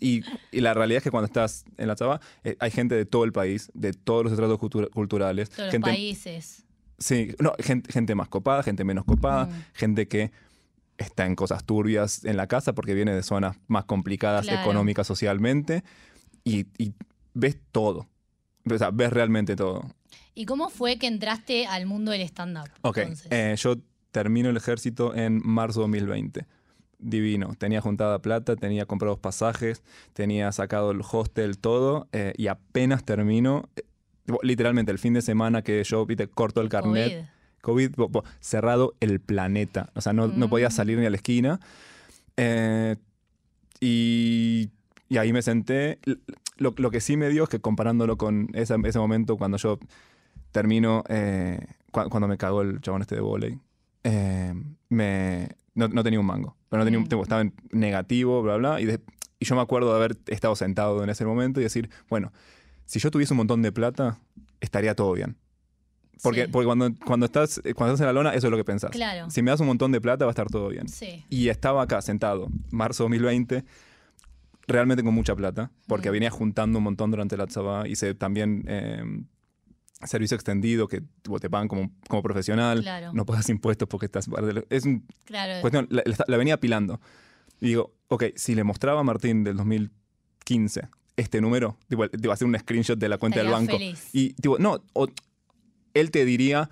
Y, 0.00 0.22
y 0.52 0.60
la 0.60 0.74
realidad 0.74 0.98
es 0.98 1.02
que 1.04 1.10
cuando 1.10 1.26
estás 1.26 1.64
en 1.78 1.88
la 1.88 1.96
Chava, 1.96 2.20
eh, 2.44 2.56
hay 2.60 2.70
gente 2.70 2.94
de 2.94 3.06
todo 3.06 3.24
el 3.24 3.32
país, 3.32 3.70
de 3.74 3.92
todos 3.92 4.24
los 4.24 4.32
estratos 4.32 4.58
cultu- 4.58 4.90
culturales. 4.90 5.48
Todos 5.50 5.66
los 5.66 5.72
gente, 5.72 5.88
países. 5.90 6.64
Sí, 6.98 7.34
no, 7.40 7.52
gente, 7.58 7.92
gente 7.92 8.14
más 8.14 8.28
copada, 8.28 8.62
gente 8.62 8.84
menos 8.84 9.04
copada, 9.04 9.46
Mm. 9.46 9.50
gente 9.74 10.08
que 10.08 10.32
está 10.98 11.26
en 11.26 11.34
cosas 11.36 11.64
turbias 11.64 12.24
en 12.24 12.36
la 12.36 12.46
casa 12.46 12.74
porque 12.74 12.94
viene 12.94 13.14
de 13.14 13.22
zonas 13.22 13.56
más 13.66 13.84
complicadas 13.84 14.46
Claro. 14.46 14.60
económicas, 14.62 15.06
socialmente, 15.06 15.84
y, 16.44 16.66
y 16.78 16.92
ves 17.34 17.58
todo. 17.72 18.06
O 18.70 18.78
sea, 18.78 18.90
ves 18.90 19.12
realmente 19.12 19.56
todo. 19.56 19.84
¿Y 20.34 20.44
cómo 20.46 20.68
fue 20.68 20.98
que 20.98 21.06
entraste 21.06 21.66
al 21.66 21.86
mundo 21.86 22.12
del 22.12 22.22
stand-up? 22.22 22.68
Ok, 22.82 22.98
eh, 23.30 23.54
yo 23.58 23.76
termino 24.10 24.48
el 24.50 24.56
ejército 24.56 25.14
en 25.14 25.40
marzo 25.44 25.80
de 25.80 25.84
2020. 25.84 26.46
Divino. 26.98 27.54
Tenía 27.58 27.80
juntada 27.82 28.20
plata, 28.20 28.56
tenía 28.56 28.86
comprados 28.86 29.18
pasajes, 29.18 29.82
tenía 30.14 30.50
sacado 30.52 30.90
el 30.92 31.00
hostel, 31.00 31.58
todo, 31.58 32.08
eh, 32.12 32.32
y 32.38 32.46
apenas 32.46 33.04
termino, 33.04 33.68
eh, 33.76 33.82
literalmente 34.42 34.92
el 34.92 34.98
fin 34.98 35.12
de 35.12 35.20
semana 35.22 35.62
que 35.62 35.84
yo 35.84 36.06
corto 36.34 36.62
el 36.62 36.68
carnet, 36.70 37.28
COVID. 37.66 37.90
Cerrado 38.40 38.94
el 39.00 39.20
planeta. 39.20 39.90
O 39.94 40.00
sea, 40.00 40.12
no, 40.12 40.28
no 40.28 40.48
podía 40.48 40.68
Mm. 40.68 40.72
salir 40.72 40.98
ni 40.98 41.06
a 41.06 41.10
la 41.10 41.16
esquina. 41.16 41.60
Eh, 42.36 42.96
y, 43.80 44.70
y 45.08 45.16
ahí 45.18 45.32
me 45.32 45.42
senté. 45.42 45.98
Lo, 46.56 46.74
lo 46.76 46.90
que 46.90 47.00
sí 47.00 47.16
me 47.16 47.28
dio 47.28 47.44
es 47.44 47.48
que 47.48 47.60
comparándolo 47.60 48.16
con 48.16 48.48
ese, 48.54 48.74
ese 48.84 48.98
momento 48.98 49.36
cuando 49.36 49.56
yo 49.58 49.78
termino, 50.52 51.04
eh, 51.08 51.60
cua- 51.92 52.08
cuando 52.08 52.28
me 52.28 52.38
cagó 52.38 52.62
el 52.62 52.80
chabón 52.80 53.02
este 53.02 53.14
de 53.16 53.20
volei, 53.20 53.58
eh, 54.04 54.54
me, 54.88 55.48
no, 55.74 55.88
no 55.88 56.02
tenía 56.02 56.20
un 56.20 56.26
mango. 56.26 56.56
Pero 56.70 56.80
no 56.80 56.84
tenía 56.84 56.98
un, 56.98 57.04
Mm. 57.10 57.22
estaba 57.22 57.40
en 57.42 57.52
negativo, 57.72 58.42
bla, 58.42 58.56
bla. 58.56 58.80
Y, 58.80 58.86
de- 58.86 59.00
y 59.38 59.44
yo 59.44 59.54
me 59.54 59.60
acuerdo 59.60 59.90
de 59.90 59.96
haber 59.96 60.16
estado 60.28 60.56
sentado 60.56 61.02
en 61.04 61.10
ese 61.10 61.26
momento 61.26 61.60
y 61.60 61.64
decir, 61.64 61.90
bueno, 62.08 62.32
si 62.86 62.98
yo 63.00 63.10
tuviese 63.10 63.34
un 63.34 63.38
montón 63.38 63.60
de 63.62 63.72
plata, 63.72 64.18
estaría 64.60 64.94
todo 64.94 65.12
bien. 65.12 65.36
Porque, 66.22 66.44
Sí. 66.44 66.50
porque 66.50 66.66
cuando, 66.66 66.90
cuando, 67.04 67.26
estás, 67.26 67.60
cuando 67.74 67.94
estás 67.94 68.00
en 68.00 68.06
la 68.06 68.12
lona, 68.12 68.34
eso 68.34 68.46
es 68.46 68.50
lo 68.50 68.56
que 68.56 68.64
pensás. 68.64 68.90
Claro. 68.90 69.28
Si 69.30 69.42
me 69.42 69.50
das 69.50 69.60
un 69.60 69.66
montón 69.66 69.92
de 69.92 70.00
plata, 70.00 70.24
va 70.24 70.30
a 70.30 70.32
estar 70.32 70.48
todo 70.48 70.68
bien. 70.68 70.88
Sí. 70.88 71.24
Y 71.28 71.48
estaba 71.48 71.82
acá 71.82 72.00
sentado, 72.02 72.48
marzo 72.70 73.04
2020, 73.04 73.64
realmente 74.66 75.04
con 75.04 75.14
mucha 75.14 75.36
plata, 75.36 75.70
porque 75.86 76.08
Mm. 76.08 76.12
venía 76.12 76.30
juntando 76.30 76.78
un 76.78 76.84
montón 76.84 77.10
durante 77.10 77.36
la 77.36 77.46
Tzabá. 77.46 77.86
Hice 77.86 78.14
también 78.14 78.64
eh, 78.66 79.02
servicio 80.04 80.34
extendido, 80.34 80.88
que 80.88 81.02
tipo, 81.22 81.38
te 81.38 81.48
pagan 81.48 81.68
como, 81.68 81.90
como 82.08 82.22
profesional. 82.22 82.82
Claro. 82.82 83.12
No 83.12 83.24
pagas 83.24 83.48
impuestos 83.48 83.88
porque 83.88 84.06
estás... 84.06 84.28
Es 84.70 84.84
Claro. 85.24 85.60
cuestión, 85.60 85.86
la, 85.90 86.02
la- 86.26 86.36
venía 86.36 86.54
apilando. 86.54 87.00
Y 87.60 87.68
digo, 87.68 87.94
ok, 88.08 88.24
si 88.36 88.54
le 88.54 88.64
mostraba 88.64 89.00
a 89.00 89.04
Martín 89.04 89.44
del 89.44 89.56
2015 89.56 90.88
este 91.16 91.40
número, 91.40 91.78
tipo, 91.88 92.06
te 92.10 92.18
iba 92.22 92.32
a 92.32 92.34
hacer 92.34 92.46
un 92.46 92.58
screenshot 92.58 92.98
de 92.98 93.08
la 93.08 93.16
cuenta 93.16 93.38
del 93.38 93.46
Estaría 93.48 93.66
banco. 93.66 93.78
feliz. 93.78 94.08
Y 94.12 94.34
tipo, 94.34 94.58
no, 94.58 94.82
o- 94.92 95.06
él 96.00 96.10
te 96.10 96.24
diría, 96.24 96.70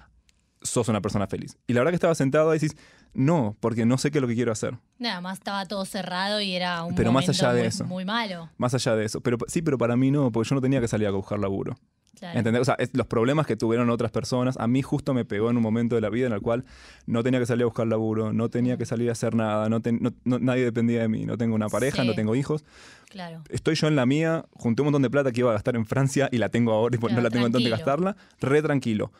sos 0.62 0.88
una 0.88 1.00
persona 1.00 1.26
feliz. 1.26 1.56
Y 1.66 1.72
la 1.72 1.80
verdad 1.80 1.92
que 1.92 1.96
estaba 1.96 2.14
sentado 2.14 2.54
y 2.54 2.58
decís, 2.58 2.76
no, 3.12 3.56
porque 3.60 3.84
no 3.86 3.96
sé 3.98 4.10
qué 4.10 4.18
es 4.18 4.22
lo 4.22 4.28
que 4.28 4.34
quiero 4.34 4.50
hacer. 4.52 4.76
Nada 4.98 5.20
más 5.20 5.38
estaba 5.38 5.66
todo 5.66 5.84
cerrado 5.84 6.40
y 6.40 6.54
era 6.54 6.82
un 6.84 6.94
Pero 6.94 7.12
más 7.12 7.24
momento 7.26 7.44
allá 7.44 7.52
de 7.52 7.60
muy, 7.60 7.68
eso. 7.68 7.84
muy 7.84 8.04
malo. 8.04 8.50
Más 8.56 8.74
allá 8.74 8.96
de 8.96 9.04
eso. 9.04 9.20
Pero 9.20 9.38
sí, 9.46 9.62
pero 9.62 9.78
para 9.78 9.96
mí 9.96 10.10
no, 10.10 10.32
porque 10.32 10.48
yo 10.48 10.54
no 10.56 10.60
tenía 10.60 10.80
que 10.80 10.88
salir 10.88 11.06
a 11.06 11.10
buscar 11.12 11.38
laburo. 11.38 11.76
Claro. 12.18 12.38
¿Entendés? 12.38 12.62
O 12.62 12.64
sea, 12.64 12.74
es- 12.78 12.90
los 12.94 13.06
problemas 13.06 13.46
que 13.46 13.56
tuvieron 13.56 13.90
otras 13.90 14.10
personas, 14.10 14.56
a 14.58 14.66
mí 14.66 14.82
justo 14.82 15.14
me 15.14 15.24
pegó 15.24 15.50
en 15.50 15.56
un 15.56 15.62
momento 15.62 15.94
de 15.94 16.00
la 16.00 16.10
vida 16.10 16.26
en 16.26 16.32
el 16.32 16.40
cual 16.40 16.64
no 17.06 17.22
tenía 17.22 17.40
que 17.40 17.46
salir 17.46 17.62
a 17.62 17.66
buscar 17.66 17.86
laburo, 17.86 18.32
no 18.32 18.48
tenía 18.50 18.76
que 18.76 18.86
salir 18.86 19.08
a 19.08 19.12
hacer 19.12 19.34
nada, 19.34 19.68
no 19.68 19.80
ten- 19.80 19.98
no- 20.00 20.12
no- 20.24 20.38
nadie 20.38 20.64
dependía 20.64 21.00
de 21.00 21.08
mí, 21.08 21.26
no 21.26 21.36
tengo 21.36 21.54
una 21.54 21.68
pareja, 21.68 22.02
Sí. 22.02 22.08
no 22.08 22.14
tengo 22.14 22.34
hijos. 22.34 22.64
Claro. 23.10 23.42
Estoy 23.48 23.74
yo 23.74 23.88
en 23.88 23.96
la 23.96 24.06
mía, 24.06 24.44
junté 24.52 24.82
un 24.82 24.86
montón 24.86 25.02
de 25.02 25.10
plata 25.10 25.32
que 25.32 25.40
iba 25.40 25.50
a 25.50 25.54
gastar 25.54 25.76
en 25.76 25.86
Francia 25.86 26.28
y 26.32 26.38
la 26.38 26.48
tengo 26.48 26.72
ahora, 26.72 26.96
y 26.96 26.98
pues 26.98 27.12
no 27.12 27.16
Claro, 27.16 27.28
la 27.28 27.30
tengo 27.30 27.46
en 27.46 27.52
dónde 27.52 27.70
gastarla, 27.70 28.16
re 28.40 28.62
tranquilo, 28.62 29.12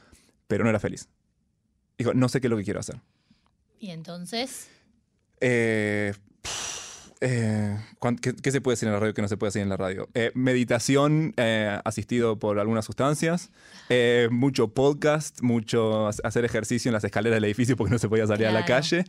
pero 0.47 0.65
no 0.65 0.71
era 0.71 0.79
feliz. 0.81 1.09
Dijo, 1.99 2.15
no 2.15 2.29
sé 2.29 2.41
qué 2.41 2.47
es 2.47 2.51
lo 2.51 2.57
que 2.57 2.65
quiero 2.65 2.81
hacer. 2.81 3.01
Y 3.79 3.91
entonces, 3.91 4.69
Eh, 5.41 6.15
eh, 7.26 7.76
¿cuán- 7.99 8.16
¿qué, 8.16 8.35
qué 8.35 8.50
se 8.52 8.61
puede 8.61 8.75
decir 8.75 8.87
en 8.88 8.93
la 8.95 9.00
radio 9.00 9.14
que 9.14 9.23
no 9.23 9.28
se 9.28 9.37
puede 9.37 9.49
decir 9.49 9.62
en 9.62 9.69
la 9.71 9.76
radio? 9.76 10.09
Eh, 10.14 10.31
meditación 10.35 11.33
eh, 11.37 11.81
asistido 11.85 12.38
por 12.38 12.59
algunas 12.59 12.85
sustancias, 12.85 13.50
eh, 13.88 14.28
mucho 14.31 14.69
podcast, 14.75 15.40
mucho 15.43 16.07
ha- 16.07 16.12
hacer 16.23 16.45
ejercicio 16.45 16.88
en 16.90 16.93
las 16.93 17.04
escaleras 17.04 17.37
del 17.37 17.45
edificio 17.45 17.76
porque 17.76 17.93
no 17.93 17.99
se 17.99 18.09
podía 18.09 18.26
salir 18.26 18.47
a 18.47 18.52
la 18.52 18.64
Claro. 18.64 18.83
calle. 18.83 19.04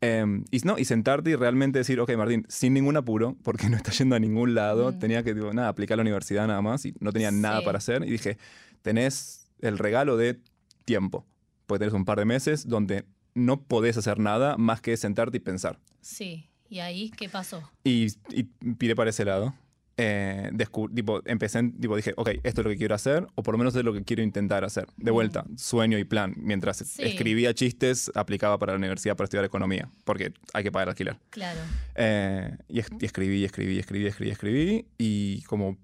Eh, 0.00 0.24
y, 0.50 0.58
no, 0.64 0.76
y 0.78 0.84
sentarte 0.84 1.30
y 1.30 1.36
realmente 1.36 1.78
decir, 1.78 1.98
ok, 2.00 2.14
Martín, 2.16 2.44
sin 2.48 2.74
ningún 2.74 2.96
apuro, 2.96 3.36
porque 3.42 3.68
no 3.70 3.76
está 3.76 3.92
yendo 3.92 4.14
a 4.16 4.18
ningún 4.18 4.54
lado, 4.54 4.92
Mm. 4.92 4.98
tenía 4.98 5.22
que, 5.22 5.34
tipo, 5.34 5.52
nada, 5.54 5.68
aplicar 5.68 5.94
a 5.94 5.96
la 5.98 6.02
universidad 6.02 6.46
nada 6.46 6.60
más 6.60 6.84
y 6.84 6.94
no 7.00 7.12
tenía 7.12 7.30
nada 7.30 7.60
Sí. 7.60 7.64
para 7.64 7.78
hacer. 7.78 8.04
Y 8.04 8.10
dije, 8.10 8.36
tenés 8.82 9.48
el 9.60 9.78
regalo 9.78 10.16
de 10.18 10.40
tiempo, 10.84 11.24
porque 11.66 11.78
tenés 11.80 11.94
un 11.94 12.04
par 12.04 12.18
de 12.18 12.26
meses 12.26 12.68
donde 12.68 13.04
no 13.34 13.62
podés 13.62 13.96
hacer 13.96 14.18
nada 14.18 14.56
más 14.58 14.80
que 14.82 14.96
sentarte 14.96 15.38
y 15.38 15.40
pensar. 15.40 15.78
sí. 16.02 16.50
¿Y 16.74 16.80
ahí 16.80 17.10
qué 17.16 17.28
pasó? 17.28 17.62
Y, 17.84 18.08
y 18.30 18.42
piré 18.74 18.96
para 18.96 19.10
ese 19.10 19.24
lado. 19.24 19.54
Eh, 19.96 20.50
tipo, 20.92 21.22
empecé, 21.24 21.62
tipo, 21.80 21.94
dije, 21.94 22.14
ok, 22.16 22.30
esto 22.42 22.62
es 22.62 22.64
lo 22.64 22.70
que 22.72 22.76
quiero 22.76 22.96
hacer, 22.96 23.28
o 23.36 23.44
por 23.44 23.54
lo 23.54 23.58
menos 23.58 23.76
es 23.76 23.84
lo 23.84 23.92
que 23.92 24.02
quiero 24.02 24.24
intentar 24.24 24.64
hacer. 24.64 24.88
De 24.96 25.12
vuelta, 25.12 25.44
sueño 25.56 25.98
y 25.98 26.04
plan. 26.04 26.34
Mientras 26.36 26.78
Sí. 26.78 27.00
escribía 27.04 27.54
chistes, 27.54 28.10
aplicaba 28.16 28.58
para 28.58 28.72
la 28.72 28.78
universidad 28.78 29.14
para 29.16 29.26
estudiar 29.26 29.44
economía, 29.44 29.88
porque 30.04 30.32
hay 30.52 30.64
que 30.64 30.72
pagar 30.72 30.88
alquiler. 30.88 31.16
Claro. 31.30 31.60
Eh, 31.94 32.56
y, 32.66 32.80
es- 32.80 32.88
y 32.98 33.04
escribí, 33.04 33.44
escribí, 33.44 33.78
escribí, 33.78 34.06
escribí, 34.08 34.30
escribí, 34.32 34.86
y 34.98 35.42
como 35.42 35.78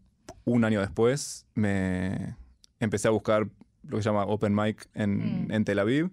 un 0.44 0.64
año 0.64 0.80
después 0.80 1.46
me 1.54 2.34
empecé 2.80 3.06
a 3.06 3.12
buscar 3.12 3.46
lo 3.84 3.96
que 3.96 4.02
se 4.02 4.08
llama 4.08 4.24
Open 4.24 4.56
Mic 4.56 4.88
en, 4.94 5.46
Mm. 5.46 5.52
en 5.52 5.64
Tel 5.64 5.78
Aviv. 5.78 6.10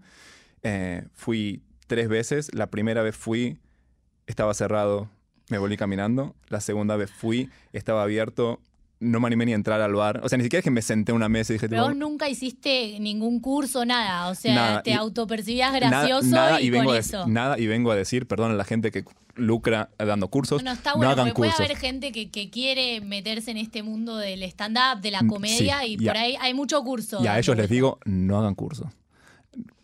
Eh, 0.62 1.04
fui 1.16 1.64
tres 1.88 2.10
veces. 2.10 2.54
La 2.54 2.70
primera 2.70 3.02
vez 3.02 3.16
fui, 3.16 3.58
estaba 4.28 4.54
cerrado, 4.54 5.10
me 5.50 5.58
volví 5.58 5.76
caminando. 5.78 6.36
La 6.50 6.62
segunda 6.62 6.96
vez 6.96 7.10
fui, 7.10 7.50
estaba 7.74 8.04
abierto, 8.04 8.60
no 9.00 9.20
me 9.20 9.28
animé 9.28 9.46
ni 9.46 9.52
a 9.54 9.56
entrar 9.56 9.80
al 9.82 9.94
bar. 9.94 10.22
O 10.24 10.30
sea, 10.30 10.38
ni 10.38 10.44
siquiera 10.44 10.60
es 10.60 10.64
que 10.64 10.72
me 10.72 10.82
senté 10.82 11.12
a 11.12 11.16
una 11.16 11.30
mesa 11.30 11.54
y 11.54 11.56
dije, 11.56 11.70
Pero 11.70 11.84
vos 11.84 11.96
nunca 11.96 12.28
hiciste 12.30 12.98
ningún 13.00 13.40
curso, 13.40 13.86
nada. 13.86 14.30
O 14.30 14.36
sea, 14.36 14.54
Nada, 14.56 14.84
te 14.84 14.94
autopercibías 14.94 15.72
gracioso 15.74 16.28
nada, 16.28 16.62
y, 16.62 16.70
vengo 16.70 16.86
con 16.88 16.96
a, 16.96 17.00
eso. 17.00 17.28
nada, 17.28 17.60
y 17.60 17.68
vengo 17.68 17.92
a 17.92 17.96
decir, 17.96 18.28
perdón 18.28 18.52
a 18.52 18.56
la 18.56 18.64
gente 18.66 18.92
que 18.92 19.04
lucra 19.36 19.90
dando 20.00 20.30
cursos, 20.30 20.58
Bueno, 20.64 20.72
está 20.72 20.92
no 20.92 20.98
bueno, 20.98 21.12
hagan 21.12 21.26
porque 21.28 21.36
puede 21.38 21.52
cursos. 21.52 21.66
haber 21.66 21.78
gente 21.78 22.12
que, 22.12 22.32
que 22.32 22.50
quiere 22.50 23.02
meterse 23.02 23.52
en 23.52 23.58
este 23.58 23.84
mundo 23.84 24.18
del 24.18 24.42
stand-up, 24.44 25.00
de 25.00 25.12
la 25.12 25.22
Mm, 25.22 25.28
comedia, 25.28 25.80
sí, 25.82 25.96
y 26.00 26.04
y 26.04 26.08
a- 26.08 26.12
por 26.12 26.18
ahí 26.18 26.36
hay 26.42 26.54
mucho 26.56 26.82
curso. 26.84 27.24
Y 27.24 27.28
a 27.28 27.38
ellos 27.38 27.56
les 27.56 27.70
digo, 27.70 28.00
no 28.06 28.40
hagan 28.40 28.56
cursos. 28.56 28.88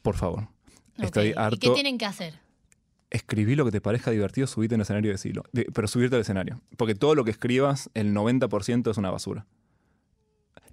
Por 0.02 0.16
favor. 0.16 0.48
Estoy 0.98 1.28
¿Y 1.30 1.34
qué 1.34 1.40
harto. 1.40 1.74
tienen 1.76 1.98
que 2.00 2.06
hacer? 2.06 2.40
Escribí 3.14 3.56
lo 3.56 3.64
que 3.64 3.72
te 3.72 3.80
parezca 3.80 4.12
divertido, 4.12 4.48
subite 4.48 4.76
en 4.76 4.82
el 4.82 4.84
escenario 4.84 5.12
y 5.12 5.14
decilo. 5.14 5.44
De- 5.54 5.66
Pero 5.74 5.88
subirte 5.88 6.16
al 6.16 6.22
escenario. 6.24 6.60
Porque 6.78 6.96
todo 6.96 7.16
lo 7.16 7.24
que 7.24 7.32
escribas, 7.32 7.90
el 7.94 8.14
90% 8.14 8.92
es 8.92 8.98
una 8.98 9.10
basura. 9.12 9.46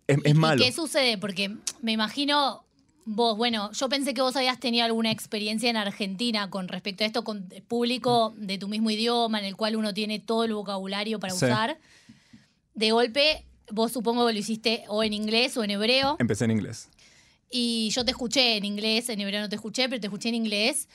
Es, 0.07 0.19
es 0.25 0.33
¿Y- 0.35 0.35
malo. 0.39 0.63
¿Y 0.63 0.67
qué 0.67 0.73
sucede? 0.73 1.19
Porque 1.19 1.55
me 1.83 1.93
imagino 1.93 2.65
vos, 3.05 3.37
bueno, 3.37 3.71
yo 3.73 3.89
pensé 3.89 4.15
que 4.15 4.23
vos 4.23 4.35
habías 4.37 4.59
tenido 4.59 4.85
alguna 4.85 5.11
experiencia 5.11 5.69
en 5.71 5.77
Argentina 5.77 6.49
con 6.51 6.67
respecto 6.69 7.05
a 7.05 7.07
esto, 7.07 7.25
con 7.25 7.49
público 7.69 8.35
de 8.37 8.59
tu 8.59 8.69
mismo 8.69 8.91
idioma, 8.91 9.39
en 9.39 9.45
el 9.45 9.57
cual 9.57 9.77
uno 9.77 9.93
tiene 9.95 10.19
todo 10.19 10.45
el 10.45 10.55
vocabulario 10.55 11.21
para 11.21 11.33
Sí. 11.35 11.45
usar. 11.45 11.79
De 12.75 12.91
golpe, 12.93 13.45
vos 13.71 13.93
supongo 13.93 14.27
que 14.27 14.33
lo 14.33 14.39
hiciste 14.39 14.85
o 14.89 15.03
en 15.05 15.13
inglés 15.13 15.57
o 15.57 15.65
en 15.65 15.73
hebreo. 15.73 16.17
Empecé 16.19 16.47
en 16.47 16.53
inglés. 16.53 16.89
Y 17.51 17.91
yo 17.91 18.05
te 18.05 18.13
escuché 18.13 18.57
en 18.57 18.65
inglés, 18.65 19.09
en 19.09 19.21
hebreo 19.21 19.41
no 19.41 19.49
te 19.49 19.57
escuché, 19.57 19.89
pero 19.89 20.01
te 20.01 20.07
escuché 20.07 20.29
en 20.31 20.37
inglés. 20.37 20.89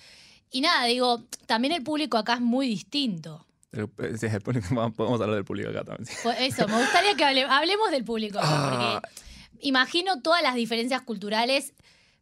Y 0.55 0.61
nada, 0.61 0.85
digo, 0.85 1.21
también 1.47 1.73
el 1.73 1.83
público 1.83 2.17
acá 2.17 2.35
es 2.35 2.39
muy 2.41 2.65
distinto. 2.67 3.45
El- 3.73 3.89
eh, 3.97 4.17
sí, 4.17 4.27
el 4.27 4.39
público- 4.41 4.67
vamos- 4.71 4.95
Podemos 4.95 5.19
hablar 5.19 5.35
del 5.35 5.43
público 5.43 5.69
acá 5.69 5.83
también. 5.83 6.05
sí. 6.05 6.15
Eso, 6.39 6.65
me 6.69 6.77
gustaría 6.79 7.13
que 7.15 7.25
hable- 7.25 7.43
hablemos 7.49 7.91
del 7.91 8.05
público 8.05 8.39
acá, 8.39 8.47
Ah. 8.51 9.01
porque 9.01 9.09
imagino 9.67 10.21
todas 10.21 10.41
las 10.41 10.55
diferencias 10.55 11.01
culturales 11.01 11.73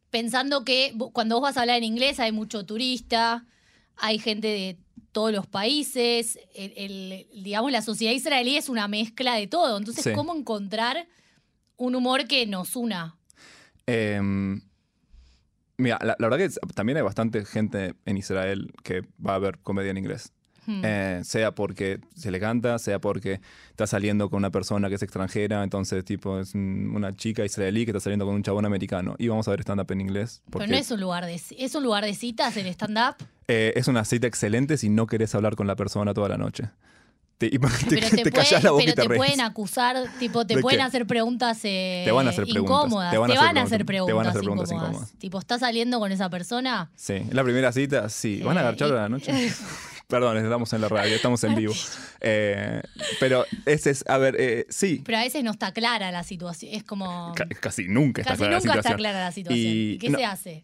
pensando 0.09 0.63
que 0.65 0.95
cuando 1.13 1.35
vos 1.35 1.43
vas 1.43 1.57
a 1.57 1.61
hablar 1.61 1.77
en 1.77 1.83
inglés 1.83 2.19
hay 2.19 2.31
mucho 2.31 2.65
turista, 2.65 3.45
hay 3.97 4.17
gente 4.17 4.47
de 4.47 4.77
todos 5.11 5.31
los 5.31 5.45
países, 5.45 6.39
el- 6.55 6.73
el- 6.75 7.27
digamos, 7.43 7.71
la 7.71 7.83
sociedad 7.83 8.13
israelí 8.13 8.57
es 8.57 8.67
una 8.67 8.87
mezcla 8.87 9.35
de 9.35 9.45
todo. 9.45 9.77
Entonces, 9.77 10.03
Sí. 10.05 10.13
¿cómo 10.13 10.35
encontrar 10.35 11.07
un 11.77 11.93
humor 11.93 12.25
que 12.25 12.47
nos 12.47 12.75
una? 12.75 13.15
Em, 13.85 14.61
mira, 15.77 15.97
la, 16.01 16.15
la 16.19 16.29
verdad 16.29 16.37
que 16.47 16.73
también 16.73 16.97
hay 16.97 17.03
bastante 17.03 17.45
gente 17.45 17.93
en 18.05 18.17
Israel 18.17 18.71
que 18.83 19.01
va 19.25 19.35
a 19.35 19.39
ver 19.39 19.59
comedia 19.59 19.91
en 19.91 19.97
inglés. 19.97 20.31
Hmm. 20.65 20.81
Eh, 20.85 21.21
sea 21.25 21.53
porque 21.53 21.99
se 22.15 22.31
le 22.31 22.39
canta, 22.39 22.79
sea 22.79 22.99
porque 23.01 23.41
está 23.71 23.85
saliendo 23.85 24.29
con 24.29 24.37
una 24.37 24.49
persona 24.49 24.87
que 24.87 24.95
es 24.95 25.03
extranjera, 25.03 25.61
entonces 25.61 26.05
tipo 26.05 26.39
es 26.39 26.55
un- 26.55 26.93
una 26.95 27.11
chica 27.13 27.43
israelí 27.43 27.83
que 27.83 27.91
está 27.91 27.99
saliendo 27.99 28.25
con 28.25 28.33
un 28.35 28.43
chabón 28.43 28.65
americano. 28.65 29.15
Y 29.19 29.27
vamos 29.27 29.45
a 29.49 29.51
ver 29.51 29.59
stand-up 29.59 29.91
en 29.91 29.99
inglés. 29.99 30.41
Porque 30.49 30.67
Pero 30.67 30.71
no 30.77 30.81
es 30.81 30.89
un 30.89 31.01
lugar 31.01 31.25
de 31.25 31.33
es 31.35 31.75
un 31.75 31.83
lugar 31.83 32.05
de 32.05 32.13
citas 32.13 32.55
el 32.55 32.67
stand-up. 32.67 33.15
eh, 33.49 33.73
es 33.75 33.89
una 33.89 34.05
cita 34.05 34.25
excelente 34.27 34.77
si 34.77 34.87
no 34.87 35.05
querés 35.05 35.35
hablar 35.35 35.57
con 35.57 35.67
la 35.67 35.75
persona 35.75 36.13
toda 36.13 36.29
la 36.29 36.37
noche. 36.37 36.69
Te, 37.43 37.49
te, 37.49 37.59
Pero 37.59 38.09
te 38.09 38.23
te, 38.23 38.31
callás 38.31 38.49
puede- 38.51 38.63
la 38.63 38.71
boca 38.71 38.83
pero 38.85 39.03
y 39.03 39.07
te, 39.09 39.15
pueden 39.15 39.41
acusar, 39.41 39.97
tipo, 40.17 40.45
te 40.47 40.55
¿De 40.55 40.61
pueden 40.61 40.79
qué? 40.79 40.83
hacer 40.85 41.05
preguntas 41.05 41.59
eh, 41.63 42.03
Te 42.05 42.11
van 42.11 42.25
a 42.27 42.29
hacer 42.29 42.45
preguntas, 42.45 42.63
incómodas. 42.85 43.11
te 43.11 43.17
van 43.17 43.31
a 43.57 43.61
hacer 43.63 43.85
preguntas, 43.85 44.07
te 44.11 44.13
van 44.13 44.25
a 44.27 44.29
hacer 44.29 44.41
preguntas 44.41 44.69
incómodas. 44.71 44.91
incómodas. 44.93 45.19
Tipo, 45.19 45.39
¿estás 45.39 45.59
saliendo 45.59 45.99
con 45.99 46.11
esa 46.13 46.29
persona? 46.29 46.89
Sí, 46.95 47.13
en 47.13 47.35
la 47.35 47.43
primera 47.43 47.71
cita, 47.73 48.07
sí. 48.07 48.39
¿Van 48.43 48.57
a 48.57 48.61
Eh, 48.61 48.63
agarchar 48.63 48.91
a 48.91 48.95
la 48.95 49.09
noche? 49.09 49.31
Perdón, 50.07 50.37
estamos 50.37 50.71
en 50.73 50.81
la 50.81 50.87
radio, 50.89 51.15
estamos 51.15 51.43
en 51.43 51.55
vivo. 51.55 51.73
Eh, 52.21 52.81
pero 53.19 53.45
ese 53.65 53.89
es, 53.89 54.05
a 54.07 54.17
ver, 54.19 54.35
eh, 54.39 54.65
sí. 54.69 55.01
Pero 55.03 55.17
a 55.17 55.21
veces 55.23 55.43
no 55.43 55.51
está 55.51 55.73
clara 55.73 56.11
la 56.11 56.23
situación. 56.23 56.73
Es 56.73 56.83
como. 56.83 57.33
Ca- 57.35 57.47
casi 57.59 57.87
nunca 57.89 58.21
está 58.21 58.33
casi 58.33 58.43
clara 58.43 58.55
nunca 58.57 58.67
la 58.67 58.73
está 58.75 58.81
situación. 58.89 58.97
clara 58.97 59.19
la 59.19 59.31
situación. 59.31 59.65
Y 59.67 59.97
¿Qué 59.97 60.09
no- 60.09 60.17
se 60.19 60.25
hace? 60.25 60.63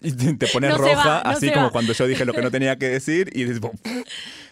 Y 0.00 0.12
te 0.12 0.46
pones 0.46 0.70
No 0.70 0.78
roja, 0.78 0.94
va, 1.06 1.22
no 1.24 1.30
así 1.32 1.50
como 1.50 1.70
cuando 1.70 1.92
yo 1.92 2.06
dije 2.06 2.24
lo 2.24 2.32
que 2.32 2.40
no 2.40 2.50
tenía 2.50 2.78
que 2.78 2.88
decir 2.88 3.30
y 3.34 3.44
dices, 3.44 3.60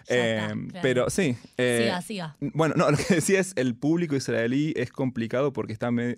Eh, 0.09 0.39
está, 0.41 0.47
claro. 0.55 0.79
Pero 0.83 1.11
sí. 1.11 1.37
eh, 1.57 1.81
siga, 1.85 2.03
siga. 2.03 2.37
Bueno, 2.41 2.75
no, 2.77 2.91
lo 2.91 2.97
que 2.97 3.15
decía 3.17 3.41
es 3.41 3.53
el 3.57 3.75
público 3.75 4.17
israelí 4.17 4.73
es 4.77 4.91
complicado 4.91 5.53
porque 5.53 5.73
está 5.73 5.91
medio... 5.91 6.17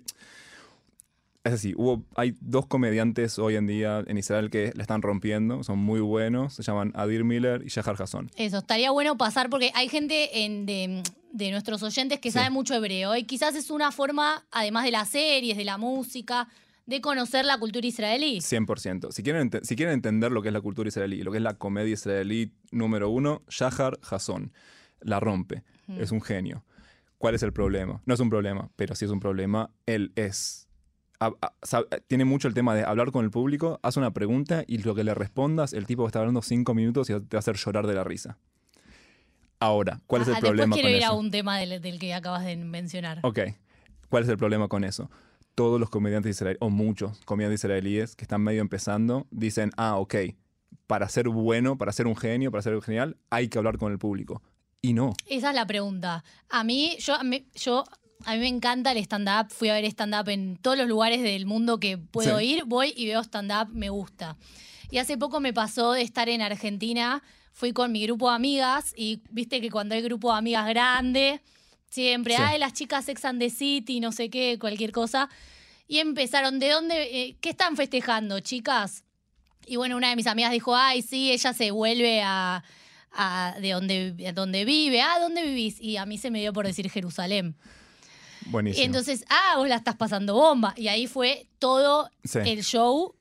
Es 1.43 1.53
así, 1.53 1.73
hubo, 1.75 2.05
hay 2.15 2.35
dos 2.39 2.67
comediantes 2.67 3.39
hoy 3.39 3.55
en 3.55 3.65
día 3.65 4.03
en 4.05 4.15
Israel 4.19 4.51
que 4.51 4.71
la 4.75 4.83
están 4.83 5.01
rompiendo, 5.01 5.63
son 5.63 5.79
muy 5.79 5.99
buenos, 5.99 6.53
se 6.53 6.61
llaman 6.61 6.91
Adir 6.93 7.23
Miller 7.23 7.63
y 7.65 7.69
Shahar 7.69 7.99
Hassan. 7.99 8.29
Eso, 8.35 8.59
estaría 8.59 8.91
bueno 8.91 9.17
pasar 9.17 9.49
porque 9.49 9.71
hay 9.73 9.89
gente 9.89 10.43
en- 10.45 10.67
de, 10.67 11.01
de 11.33 11.49
nuestros 11.49 11.81
oyentes 11.81 12.19
que 12.19 12.29
Sí. 12.29 12.35
sabe 12.37 12.51
mucho 12.51 12.75
hebreo 12.75 13.15
y 13.15 13.23
quizás 13.23 13.55
es 13.55 13.71
una 13.71 13.91
forma, 13.91 14.45
además 14.51 14.83
de 14.85 14.91
las 14.91 15.09
series, 15.09 15.57
de 15.57 15.65
la 15.65 15.79
música, 15.79 16.47
de 16.91 17.01
conocer 17.01 17.45
la 17.45 17.57
cultura 17.57 17.87
israelí. 17.87 18.39
100%. 18.41 19.11
Si 19.11 19.23
quieren, 19.23 19.49
si 19.63 19.75
quieren 19.75 19.93
entender 19.95 20.31
lo 20.31 20.41
que 20.43 20.49
es 20.49 20.53
la 20.53 20.61
cultura 20.61 20.87
israelí 20.87 21.23
lo 21.23 21.31
que 21.31 21.37
es 21.37 21.43
la 21.43 21.55
comedia 21.55 21.93
israelí 21.93 22.51
número 22.71 23.09
uno, 23.09 23.41
Shahar 23.49 23.97
Hassan 24.07 24.51
la 24.99 25.19
rompe. 25.19 25.63
Es 25.97 26.11
un 26.11 26.21
genio. 26.21 26.63
¿Cuál 27.17 27.35
es 27.35 27.43
el 27.43 27.51
problema? 27.53 28.01
No 28.05 28.13
es 28.13 28.19
un 28.19 28.29
problema, 28.29 28.69
pero 28.75 28.93
sí 28.95 29.05
es 29.05 29.11
un 29.11 29.19
problema. 29.19 29.71
Él 29.85 30.11
es 30.15 30.67
a- 31.19 31.31
a- 31.41 31.53
sa- 31.61 31.83
tiene 32.07 32.25
mucho 32.25 32.47
el 32.47 32.53
tema 32.55 32.73
de 32.75 32.83
hablar 32.83 33.11
con 33.11 33.23
el 33.25 33.31
público, 33.31 33.79
haz 33.83 33.95
una 33.97 34.11
pregunta 34.11 34.63
y 34.67 34.79
lo 34.79 34.95
que 34.95 35.03
le 35.03 35.13
respondas, 35.13 35.73
el 35.73 35.85
tipo 35.85 36.05
estar 36.07 36.21
hablando 36.21 36.41
cinco 36.41 36.73
minutos 36.73 37.09
y 37.09 37.13
te 37.13 37.19
va 37.19 37.27
a 37.33 37.39
hacer 37.39 37.55
llorar 37.57 37.85
de 37.87 37.93
la 37.93 38.03
risa. 38.03 38.37
Ahora, 39.59 39.99
¿cuál 40.07 40.23
es 40.23 40.27
Ah, 40.29 40.31
el 40.31 40.37
problema 40.39 40.75
Después 40.75 40.81
quiero 40.81 40.87
con 40.89 40.97
ir 40.97 41.03
a 41.03 41.07
eso? 41.07 41.17
un 41.19 41.31
tema 41.31 41.57
del, 41.59 41.81
del 41.81 41.99
que 41.99 42.13
acabas 42.15 42.43
de 42.45 42.55
mencionar. 42.57 43.19
Ok, 43.21 43.39
¿cuál 44.09 44.23
es 44.23 44.29
el 44.29 44.37
problema 44.37 44.67
con 44.67 44.83
eso? 44.83 45.09
Todos 45.55 45.79
los 45.79 45.89
comediantes 45.89 46.35
israelíes, 46.37 46.61
o 46.61 46.69
muchos 46.69 47.19
comediantes 47.25 47.61
israelíes 47.61 48.15
que 48.15 48.23
están 48.23 48.41
medio 48.41 48.61
empezando, 48.61 49.27
dicen, 49.31 49.71
ah, 49.77 49.97
ok, 49.97 50.15
para 50.87 51.07
ser 51.09 51.29
bueno, 51.29 51.77
para 51.77 51.91
ser 51.91 52.07
un 52.07 52.15
genio, 52.15 52.51
para 52.51 52.61
ser 52.61 52.81
genial, 52.81 53.17
hay 53.29 53.47
que 53.49 53.57
hablar 53.57 53.77
con 53.77 53.91
el 53.91 53.99
público. 53.99 54.41
Y 54.81 54.93
no. 54.93 55.13
Esa 55.27 55.49
es 55.49 55.55
la 55.55 55.65
pregunta. 55.67 56.23
A 56.49 56.63
mí, 56.63 56.95
yo, 56.99 57.15
a 57.15 57.23
mí, 57.23 57.45
yo, 57.55 57.83
a 58.25 58.33
mí 58.33 58.39
me 58.39 58.47
encanta 58.47 58.91
el 58.91 58.97
stand-up. 58.97 59.51
Fui 59.51 59.69
a 59.69 59.73
ver 59.73 59.85
stand-up 59.85 60.27
en 60.29 60.57
todos 60.57 60.77
los 60.77 60.87
lugares 60.87 61.21
del 61.21 61.45
mundo 61.45 61.79
que 61.79 61.97
puedo 61.97 62.39
Sí. 62.39 62.45
ir. 62.45 62.63
Voy 62.65 62.93
y 62.95 63.05
veo 63.05 63.21
stand-up, 63.21 63.69
me 63.73 63.89
gusta. 63.89 64.37
Y 64.89 64.97
hace 64.97 65.17
poco 65.17 65.39
me 65.39 65.53
pasó 65.53 65.91
de 65.93 66.01
estar 66.01 66.29
en 66.29 66.41
Argentina. 66.41 67.21
Fui 67.53 67.73
con 67.73 67.91
mi 67.91 68.03
grupo 68.03 68.29
de 68.29 68.35
amigas 68.35 68.93
y 68.97 69.21
viste 69.29 69.61
que 69.61 69.69
cuando 69.69 69.93
hay 69.95 70.01
grupo 70.01 70.31
de 70.31 70.37
amigas 70.39 70.67
grande, 70.67 71.41
siempre, 71.91 72.35
Sí. 72.35 72.41
ay, 72.43 72.57
las 72.57 72.73
chicas 72.73 73.05
Sex 73.05 73.23
and 73.25 73.39
the 73.39 73.49
City, 73.51 73.99
no 73.99 74.11
sé 74.11 74.29
qué, 74.31 74.57
cualquier 74.59 74.91
cosa. 74.91 75.29
Y 75.87 75.99
empezaron, 75.99 76.57
¿de 76.57 76.69
dónde? 76.69 76.95
eh, 77.03 77.35
¿Qué 77.41 77.49
están 77.51 77.75
festejando, 77.75 78.39
chicas? 78.39 79.03
Y 79.67 79.75
bueno, 79.75 79.95
una 79.97 80.09
de 80.09 80.15
mis 80.15 80.25
amigas 80.25 80.51
dijo, 80.51 80.75
ay, 80.75 81.01
sí, 81.03 81.31
ella 81.31 81.53
se 81.53 81.69
vuelve 81.71 82.21
a, 82.23 82.63
a 83.11 83.55
de 83.61 83.71
donde, 83.71 84.25
a 84.27 84.31
donde 84.31 84.65
vive. 84.65 85.01
Ah, 85.01 85.19
¿dónde 85.19 85.43
vivís? 85.43 85.79
Y 85.79 85.97
a 85.97 86.05
mí 86.07 86.17
se 86.17 86.31
me 86.31 86.39
dio 86.39 86.51
por 86.53 86.65
decir 86.65 86.89
Jerusalén. 86.89 87.55
Buenísimo. 88.47 88.81
Y 88.81 88.85
entonces, 88.85 89.23
ah, 89.29 89.55
vos 89.57 89.67
la 89.67 89.75
estás 89.75 89.95
pasando 89.97 90.33
bomba. 90.33 90.73
Y 90.77 90.87
ahí 90.87 91.05
fue 91.07 91.47
todo 91.59 92.09
Sí. 92.23 92.39
el 92.39 92.63
show 92.63 93.15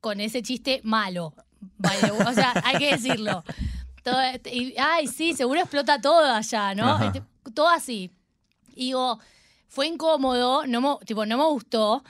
con 0.00 0.20
ese 0.20 0.42
chiste 0.42 0.80
malo. 0.82 1.34
Way. 1.78 2.10
O 2.26 2.32
sea, 2.32 2.52
hay 2.64 2.78
que 2.78 2.90
decirlo. 2.92 3.44
Todo- 4.02 4.20
y, 4.52 4.74
ay, 4.78 5.06
sí, 5.06 5.34
seguro 5.34 5.60
explota 5.60 6.00
todo 6.00 6.32
allá, 6.32 6.74
¿no? 6.74 6.94
Ajá. 6.94 7.12
Todo 7.54 7.68
así. 7.68 8.10
Y 8.74 8.86
digo, 8.86 9.18
fue 9.68 9.86
incómodo, 9.86 10.66
no 10.66 10.80
me, 10.80 11.04
tipo, 11.06 11.24
no 11.26 11.36
me 11.38 11.44
gustó. 11.44 12.04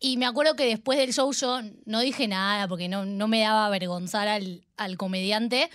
Y 0.00 0.16
me 0.16 0.26
acuerdo 0.26 0.56
que 0.56 0.64
después 0.64 0.98
del 0.98 1.12
show 1.12 1.30
yo 1.32 1.60
no 1.84 2.00
dije 2.00 2.26
nada 2.26 2.66
porque 2.68 2.88
no, 2.88 3.04
no 3.04 3.28
me 3.28 3.40
daba 3.40 3.66
avergonzar 3.66 4.28
al, 4.28 4.64
al 4.76 4.96
comediante. 4.96 5.70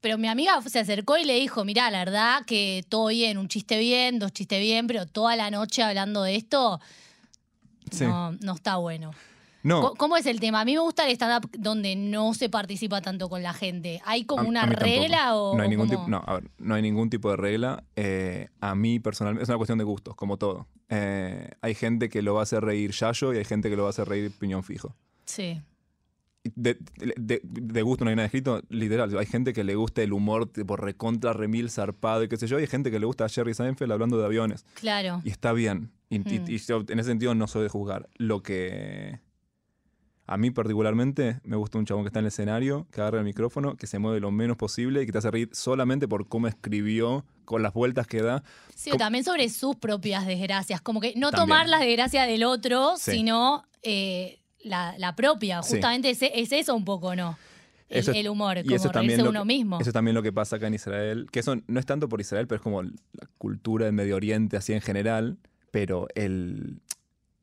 Pero 0.00 0.16
mi 0.16 0.28
amiga 0.28 0.60
se 0.62 0.78
acercó 0.78 1.18
y 1.18 1.24
le 1.24 1.34
dijo, 1.34 1.64
mirá, 1.64 1.90
la 1.90 1.98
verdad 1.98 2.44
que 2.46 2.84
todo 2.88 3.08
bien, 3.08 3.36
un 3.36 3.48
chiste 3.48 3.78
bien, 3.78 4.18
dos 4.18 4.32
chistes 4.32 4.58
bien, 4.60 4.86
pero 4.86 5.06
toda 5.06 5.36
la 5.36 5.50
noche 5.50 5.82
hablando 5.82 6.22
de 6.22 6.36
esto 6.36 6.80
Sí. 7.90 8.04
no, 8.04 8.32
no 8.32 8.54
está 8.54 8.76
bueno. 8.76 9.10
No, 9.62 9.94
¿Cómo 9.94 10.16
es 10.16 10.26
el 10.26 10.40
tema? 10.40 10.60
A 10.60 10.64
mí 10.64 10.72
me 10.74 10.80
gusta 10.80 11.06
el 11.06 11.12
stand-up 11.12 11.50
donde 11.58 11.96
no 11.96 12.32
se 12.34 12.48
participa 12.48 13.00
tanto 13.00 13.28
con 13.28 13.42
la 13.42 13.52
gente. 13.52 14.00
¿Hay 14.06 14.24
como 14.24 14.42
A- 14.42 14.46
una 14.46 14.62
a 14.62 14.66
mí 14.66 14.74
tampoco. 14.74 15.00
regla 15.00 15.36
o 15.36 15.56
no 15.56 15.62
hay 15.62 15.68
ningún 15.68 15.88
tipo, 15.88 16.04
no, 16.08 16.22
a 16.26 16.34
ver, 16.34 16.50
no 16.58 16.74
hay 16.74 16.82
ningún 16.82 17.10
tipo 17.10 17.30
de 17.30 17.36
regla. 17.36 17.84
Eh, 17.96 18.48
a 18.60 18.74
mí 18.74 19.00
personalmente 19.00 19.42
es 19.44 19.48
una 19.48 19.58
cuestión 19.58 19.78
de 19.78 19.84
gustos, 19.84 20.14
como 20.16 20.36
todo. 20.36 20.66
Eh, 20.88 21.50
hay 21.60 21.74
gente 21.74 22.08
que 22.08 22.22
lo 22.22 22.34
va 22.34 22.40
a 22.40 22.42
hacer 22.44 22.64
reír 22.64 22.90
Yayo 22.92 23.32
y 23.34 23.38
hay 23.38 23.44
gente 23.44 23.70
que 23.70 23.76
lo 23.76 23.82
va 23.82 23.88
a 23.88 23.90
hacer 23.90 24.08
reír 24.08 24.32
Piñón 24.38 24.62
Fijo. 24.64 24.96
Sí. 25.24 25.60
De, 26.54 26.78
de- 27.18 27.42
de 27.44 27.82
gusto 27.82 28.04
no 28.04 28.08
hay 28.10 28.16
nada 28.16 28.24
escrito, 28.24 28.62
literal. 28.70 29.16
Hay 29.18 29.26
gente 29.26 29.52
que 29.52 29.62
le 29.62 29.74
gusta 29.74 30.02
el 30.02 30.14
humor 30.14 30.46
tipo 30.46 30.74
recontra, 30.74 31.34
remil, 31.34 31.70
zarpado 31.70 32.24
y 32.24 32.28
qué 32.28 32.38
sé 32.38 32.46
yo. 32.46 32.58
Y 32.58 32.62
hay 32.62 32.66
gente 32.66 32.90
que 32.90 32.98
le 32.98 33.04
gusta 33.04 33.26
a 33.26 33.28
Jerry 33.28 33.52
Seinfeld 33.52 33.92
hablando 33.92 34.16
de 34.18 34.24
aviones. 34.24 34.64
Claro. 34.74 35.20
Y 35.22 35.28
está 35.28 35.52
bien. 35.52 35.90
Y, 36.08 36.16
y- 36.16 36.42
y 36.54 36.58
yo 36.58 36.82
en 36.88 36.98
ese 36.98 37.10
sentido 37.10 37.34
no 37.34 37.46
soy 37.46 37.64
de 37.64 37.68
juzgar. 37.68 38.08
Lo 38.16 38.42
que 38.42 39.20
a 40.32 40.36
mí 40.36 40.50
particularmente 40.52 41.40
me 41.42 41.56
gusta 41.56 41.76
un 41.78 41.84
chabón 41.86 42.04
que 42.04 42.08
está 42.08 42.20
en 42.20 42.26
el 42.26 42.28
escenario, 42.28 42.86
que 42.92 43.00
agarra 43.00 43.18
el 43.18 43.24
micrófono, 43.24 43.74
que 43.76 43.86
se 43.88 43.98
mueve 43.98 44.20
lo 44.20 44.30
menos 44.30 44.56
posible 44.56 45.02
y 45.02 45.06
que 45.06 45.10
te 45.12 45.18
hace 45.18 45.30
reír 45.30 45.48
solamente 45.52 46.06
por 46.06 46.28
cómo 46.28 46.46
escribió, 46.46 47.24
con 47.44 47.62
las 47.64 47.72
vueltas 47.74 48.06
que 48.06 48.22
da. 48.22 48.44
Sí, 48.74 48.90
también 48.96 49.24
sobre 49.24 49.48
sus 49.48 49.74
propias 49.74 50.24
desgracias. 50.26 50.80
Como 50.80 51.00
que 51.00 51.14
no 51.16 51.30
También. 51.32 51.48
tomar 51.48 51.68
las 51.68 51.80
desgracias 51.80 52.28
del 52.28 52.44
otro, 52.44 52.94
Sí. 52.96 53.10
sino 53.10 53.64
eh, 53.82 54.38
la, 54.62 54.94
la 54.98 55.16
propia. 55.16 55.62
Sí. 55.64 55.72
Justamente 55.74 56.10
es, 56.10 56.22
es 56.22 56.52
eso 56.52 56.76
un 56.76 56.84
poco, 56.84 57.16
¿no? 57.16 57.36
El, 57.88 57.98
Eso 57.98 58.12
es- 58.12 58.18
el 58.18 58.28
humor, 58.28 58.58
y 58.58 58.62
como 58.62 58.76
eso 58.76 58.90
también 58.90 59.20
uno 59.26 59.40
que- 59.42 59.46
mismo. 59.48 59.80
Eso 59.80 59.90
es 59.90 59.94
también 59.94 60.14
lo 60.14 60.22
que 60.22 60.32
pasa 60.32 60.56
acá 60.56 60.68
en 60.68 60.74
Israel, 60.74 61.26
que 61.32 61.40
eso 61.40 61.56
no 61.66 61.80
es 61.80 61.86
tanto 61.86 62.08
por 62.08 62.20
Israel, 62.20 62.46
pero 62.46 62.58
es 62.58 62.62
como 62.62 62.84
la 62.84 62.92
cultura 63.36 63.86
del 63.86 63.94
Medio 63.94 64.14
Oriente 64.14 64.56
así 64.56 64.72
en 64.74 64.80
general, 64.80 65.38
pero 65.72 66.06
el, 66.14 66.80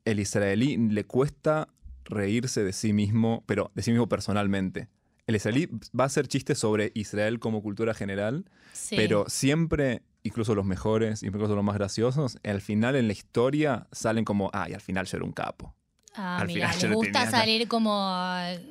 el 0.06 0.20
israelí 0.20 0.78
le 0.78 1.04
cuesta 1.04 1.68
reírse 2.08 2.64
de 2.64 2.72
sí 2.72 2.92
mismo, 2.92 3.44
pero 3.46 3.70
de 3.74 3.82
sí 3.82 3.90
mismo 3.90 4.08
personalmente. 4.08 4.88
El 5.26 5.36
israelí 5.36 5.68
va 5.98 6.04
a 6.04 6.06
hacer 6.06 6.26
chistes 6.26 6.58
sobre 6.58 6.90
Israel 6.94 7.38
como 7.38 7.62
cultura 7.62 7.92
general, 7.94 8.46
Sí. 8.72 8.96
pero 8.96 9.26
siempre, 9.28 10.02
incluso 10.22 10.54
los 10.54 10.64
mejores, 10.64 11.22
incluso 11.22 11.54
los 11.54 11.64
más 11.64 11.74
graciosos, 11.76 12.38
al 12.42 12.60
final 12.62 12.96
en 12.96 13.06
la 13.08 13.12
historia 13.12 13.86
salen 13.92 14.24
como, 14.24 14.50
ay, 14.54 14.72
al 14.72 14.80
final 14.80 15.06
yo 15.06 15.18
era 15.18 15.26
un 15.26 15.32
capo. 15.32 15.74
Ah, 16.14 16.38
al 16.40 16.46
mira, 16.48 16.72
final 16.72 16.90
le 16.90 16.96
gusta 16.96 17.12
tenía 17.12 17.30
salir 17.30 17.68
como, 17.68 17.92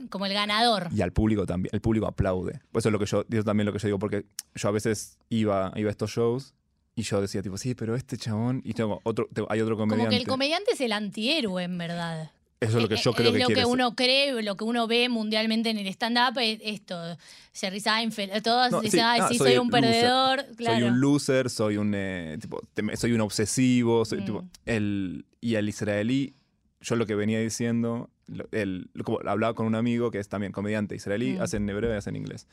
como 0.10 0.26
el 0.26 0.34
ganador. 0.34 0.89
Y 0.91 1.02
al 1.02 1.13
público 1.13 1.45
también, 1.45 1.69
el 1.73 1.80
público 1.80 2.08
aplaude. 2.08 2.60
Por 2.71 2.80
eso 2.80 2.89
es 2.89 2.93
lo 2.93 3.00
que 3.00 3.06
yo, 3.06 3.23
eso 3.30 3.43
también 3.43 3.65
lo 3.65 3.71
que 3.71 3.80
yo 3.80 3.88
digo, 3.88 4.00
porque 4.00 4.26
yo 4.56 4.67
a 4.67 4.71
veces 4.71 5.17
iba, 5.30 5.71
iba 5.76 5.89
a 5.89 5.91
estos 5.91 6.10
shows 6.12 6.56
y 6.95 7.04
yo 7.04 7.21
decía 7.21 7.41
tipo, 7.43 7.58
sí, 7.58 7.76
pero 7.76 7.95
este 7.95 8.17
chabón, 8.17 8.62
y 8.65 8.73
tengo 8.73 9.00
otro, 9.04 9.30
tengo- 9.32 9.47
hay 9.52 9.62
otro 9.62 9.78
comediante. 9.78 10.06
Como 10.06 10.10
que 10.10 10.17
el 10.17 10.28
comediante 10.28 10.71
es 10.73 10.82
el 10.82 10.91
antihéroe, 10.91 11.63
en 11.63 11.78
verdad. 11.78 12.32
Eso 12.60 12.78
es 12.78 12.82
lo 12.84 12.89
que 12.89 12.96
yo 12.96 13.12
Eh, 13.12 13.13
creo 13.15 13.28
es 13.30 13.34
que 13.34 13.39
lo 13.39 13.48
que 13.50 13.65
uno 13.65 13.96
cree, 13.96 14.41
lo 14.41 14.56
que 14.58 14.63
uno 14.63 14.88
ve 14.88 15.10
mundialmente 15.10 15.70
en 15.70 15.78
el 15.78 15.88
stand-up 15.88 16.39
es 16.39 16.60
esto. 16.63 17.17
Jerry 17.54 17.80
Seinfeld, 17.80 18.41
todos 18.43 18.72
No, 18.72 18.82
dicen, 18.82 19.00
sí, 19.00 19.06
ay, 19.06 19.20
ah, 19.22 19.28
sí, 19.30 19.38
soy 19.38 19.52
soy 19.54 19.58
un 19.60 19.67
loser. 19.70 19.82
perdedor. 19.82 20.39
Soy 20.46 20.56
Claro. 20.56 20.88
un 20.88 21.00
loser, 21.00 21.50
soy 21.50 21.78
un 21.78 21.93
eh, 21.96 22.38
tipo, 22.41 22.62
soy 22.96 23.13
un 23.13 23.22
obsesivo, 23.22 24.06
soy, 24.06 24.22
Mm. 24.22 24.26
tipo, 24.26 24.46
el, 24.65 25.26
y 25.41 25.56
el 25.56 25.70
israelí, 25.70 26.34
yo 26.82 26.96
lo 26.96 27.06
que 27.06 27.15
venía 27.15 27.39
diciendo, 27.39 28.10
el, 28.52 28.89
como 29.04 29.20
hablaba 29.26 29.54
con 29.54 29.65
un 29.65 29.76
amigo 29.76 30.12
que 30.12 30.20
es 30.20 30.28
también 30.30 30.52
comediante 30.52 30.96
israelí, 30.96 31.34
Mm. 31.38 31.41
hace 31.41 31.58
en 31.58 31.70
hebreo 31.70 31.93
y 31.93 31.98
hace 31.98 32.10
en 32.10 32.15
inglés. 32.17 32.48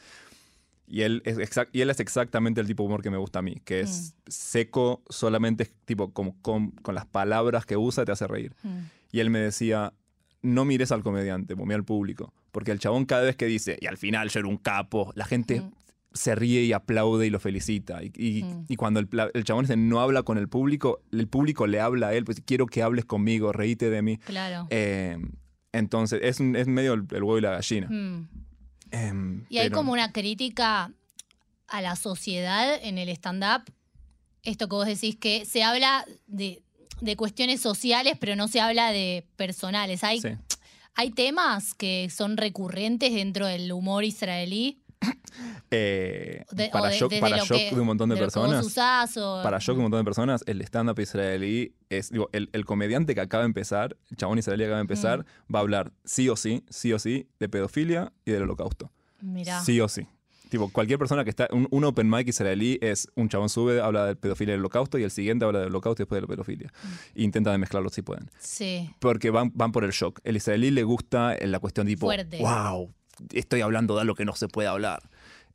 Y 0.87 1.01
él, 1.01 1.23
es 1.25 1.39
exact- 1.39 1.71
y 1.73 1.81
él 1.81 1.89
es 1.89 1.99
exactamente 1.99 2.61
el 2.61 2.67
tipo 2.67 2.83
de 2.83 2.89
humor 2.89 3.03
que 3.03 3.09
me 3.11 3.17
gusta 3.17 3.39
a 3.39 3.43
mí, 3.43 3.57
que 3.65 3.81
es 3.81 4.13
Mm. 4.27 4.31
seco, 4.31 5.03
solamente 5.09 5.71
tipo 5.87 6.13
como 6.13 6.37
con, 6.43 6.73
con 6.73 6.95
las 6.95 7.07
palabras 7.07 7.65
que 7.65 7.77
usa 7.79 8.05
te 8.05 8.13
hace 8.13 8.27
reír. 8.27 8.55
Y 9.15 9.21
él 9.21 9.31
me 9.31 9.39
decía, 9.39 9.93
no 10.43 10.65
mires 10.65 10.91
al 10.91 11.05
comediante, 11.05 11.55
mira 11.55 11.77
al 11.77 11.85
público. 11.85 12.33
Porque 12.51 12.73
el 12.73 12.81
chabón 12.81 13.05
cada 13.05 13.23
vez 13.23 13.37
que 13.37 13.47
dice, 13.47 13.79
y 13.81 13.87
al 13.87 13.97
final 13.97 14.29
yo 14.29 14.41
era 14.41 14.49
un 14.49 14.57
capo, 14.57 15.13
la 15.15 15.25
gente 15.25 15.61
Mm. 15.61 15.71
se 16.15 16.35
ríe 16.35 16.63
y 16.65 16.73
aplaude 16.73 17.25
y 17.25 17.31
lo 17.31 17.39
felicita. 17.39 18.03
Y, 18.03 18.11
y- 18.17 18.43
Mm. 18.43 18.65
y 18.69 18.75
cuando 18.75 18.99
el, 18.99 19.09
chabón 19.45 19.67
ese 19.67 19.77
no 19.77 20.01
habla 20.01 20.25
con 20.25 20.37
el 20.37 20.49
público, 20.49 21.01
el 21.13 21.29
público 21.29 21.69
le 21.69 21.79
habla 21.79 22.09
a 22.09 22.15
él, 22.15 22.25
pues 22.25 22.43
quiero 22.45 22.67
que 22.67 22.83
hables 22.83 23.05
conmigo, 23.05 23.53
reíte 23.53 23.89
de 23.89 24.03
mí. 24.03 24.17
Claro. 24.19 24.67
Eh, 24.71 25.17
entonces, 25.73 26.19
es, 26.25 26.41
un- 26.41 26.57
es 26.57 26.67
medio 26.67 26.95
el, 26.95 27.03
el 27.13 27.23
huevo 27.23 27.39
y 27.39 27.41
la 27.43 27.51
gallina. 27.53 27.87
Mm. 27.89 28.29
Em, 28.91 29.45
Y 29.49 29.59
hay 29.59 29.67
pero- 29.69 29.77
como 29.79 29.93
una 29.93 30.11
crítica 30.11 30.93
a 31.69 31.81
la 31.83 31.95
sociedad 31.95 32.79
en 32.83 32.99
el 32.99 33.09
stand-up. 33.11 33.63
Esto 34.43 34.69
que 34.69 34.75
vos 34.75 34.87
decís 34.87 35.17
que 35.17 35.45
se 35.47 35.63
habla 35.63 36.05
de, 36.27 36.63
de 37.01 37.17
cuestiones 37.17 37.61
sociales, 37.61 38.15
pero 38.19 38.37
no 38.37 38.49
se 38.49 38.61
habla 38.61 38.91
de 38.93 39.27
personales. 39.37 40.05
Hay, 40.05 40.21
Sí. 40.21 40.29
hay 40.95 41.11
temas 41.11 41.75
que 41.75 42.09
son 42.11 42.37
recurrentes 42.37 43.13
dentro 43.13 43.47
del 43.47 43.71
humor 43.73 44.05
israelí. 44.05 44.81
Eh, 45.71 46.45
de- 46.53 46.69
para 46.69 46.89
de- 46.91 46.97
shock, 46.99 47.19
para 47.19 47.37
lo 47.39 47.45
shock 47.45 47.59
que- 47.59 47.75
de 47.75 47.81
un 47.81 47.87
montón 47.87 48.09
de, 48.09 48.17
personas. 48.17 48.65
usás 48.65 49.17
o- 49.17 49.41
Para 49.43 49.59
shock 49.59 49.75
de 49.75 49.79
un 49.79 49.83
montón 49.85 50.01
de 50.01 50.05
personas, 50.05 50.45
el 50.47 50.61
stand-up 50.63 51.01
israelí 51.01 51.75
es, 51.91 52.11
digo, 52.11 52.29
el, 52.33 52.49
el 52.53 52.65
comediante 52.65 53.15
que 53.15 53.21
acaba 53.21 53.43
de 53.43 53.47
empezar, 53.49 53.97
el 54.11 54.17
chabón 54.17 54.39
israelí 54.39 54.63
que 54.63 54.67
acaba 54.67 54.79
de 54.79 54.83
empezar, 54.83 55.21
Mm. 55.49 55.55
va 55.55 55.59
a 55.59 55.63
hablar 55.63 55.93
sí 56.05 56.29
o 56.29 56.37
sí, 56.37 56.63
sí 56.71 56.93
o 56.93 56.99
sí, 57.01 57.27
de 57.41 57.49
pedofilia 57.49 58.13
y 58.25 58.31
del 58.31 58.43
holocausto. 58.43 58.93
Mirá. 59.21 59.61
Sí 59.65 59.81
o 59.81 59.89
sí. 59.89 60.07
Tipo, 60.55 60.69
cualquier 60.69 61.01
persona 61.01 61.25
que 61.25 61.31
está, 61.31 61.49
un, 61.51 61.67
un 61.73 61.83
open 61.83 62.09
mic 62.09 62.29
israelí 62.29 62.79
es 62.81 63.09
un 63.17 63.29
chabón 63.29 63.49
sube, 63.49 63.81
habla 63.81 64.07
de 64.07 64.15
pedofilia 64.15 64.53
y 64.53 64.55
del 64.55 64.61
holocausto 64.61 64.99
y 64.99 65.03
el 65.03 65.11
siguiente 65.11 65.45
habla 65.45 65.59
del 65.59 65.71
holocausto 65.71 66.01
y 66.01 66.05
después 66.05 66.19
de 66.19 66.21
la 66.21 66.29
pedofilia. 66.29 66.69
Mm. 66.69 67.21
Intenta 67.23 67.51
de 67.51 67.59
mezclarlos 67.59 67.93
si 67.93 68.03
pueden. 68.03 68.31
Sí. 68.39 68.89
Porque 69.01 69.31
van, 69.31 69.51
van 69.53 69.73
por 69.73 69.83
el 69.83 69.91
shock. 69.91 70.21
El 70.23 70.37
israelí 70.37 70.71
le 70.71 70.85
gusta 70.85 71.37
la 71.41 71.59
cuestión 71.59 71.89
tipo, 71.89 72.07
Fuerte. 72.07 72.39
wow, 72.39 72.89
estoy 73.33 73.63
hablando 73.63 73.97
de 73.97 74.03
algo 74.03 74.15
que 74.15 74.25
no 74.25 74.37
se 74.37 74.47
puede 74.47 74.69
hablar. 74.69 75.03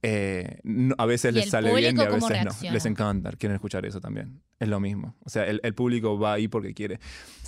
Eh, 0.01 0.59
no- 0.63 0.95
a 0.97 1.05
veces 1.05 1.33
¿Y 1.33 1.39
les 1.39 1.49
sale 1.49 1.73
bien 1.75 1.97
y 1.97 2.01
a 2.01 2.09
veces 2.09 2.45
no. 2.63 2.71
Les 2.71 2.85
encanta, 2.85 3.31
quieren 3.33 3.55
escuchar 3.55 3.85
eso 3.85 3.99
también. 3.99 4.41
Es 4.59 4.67
lo 4.69 4.79
mismo. 4.79 5.15
O 5.25 5.29
sea, 5.29 5.45
el, 5.45 5.59
el 5.63 5.73
público 5.73 6.17
va 6.17 6.33
ahí 6.33 6.47
porque 6.47 6.73
quiere. 6.73 6.99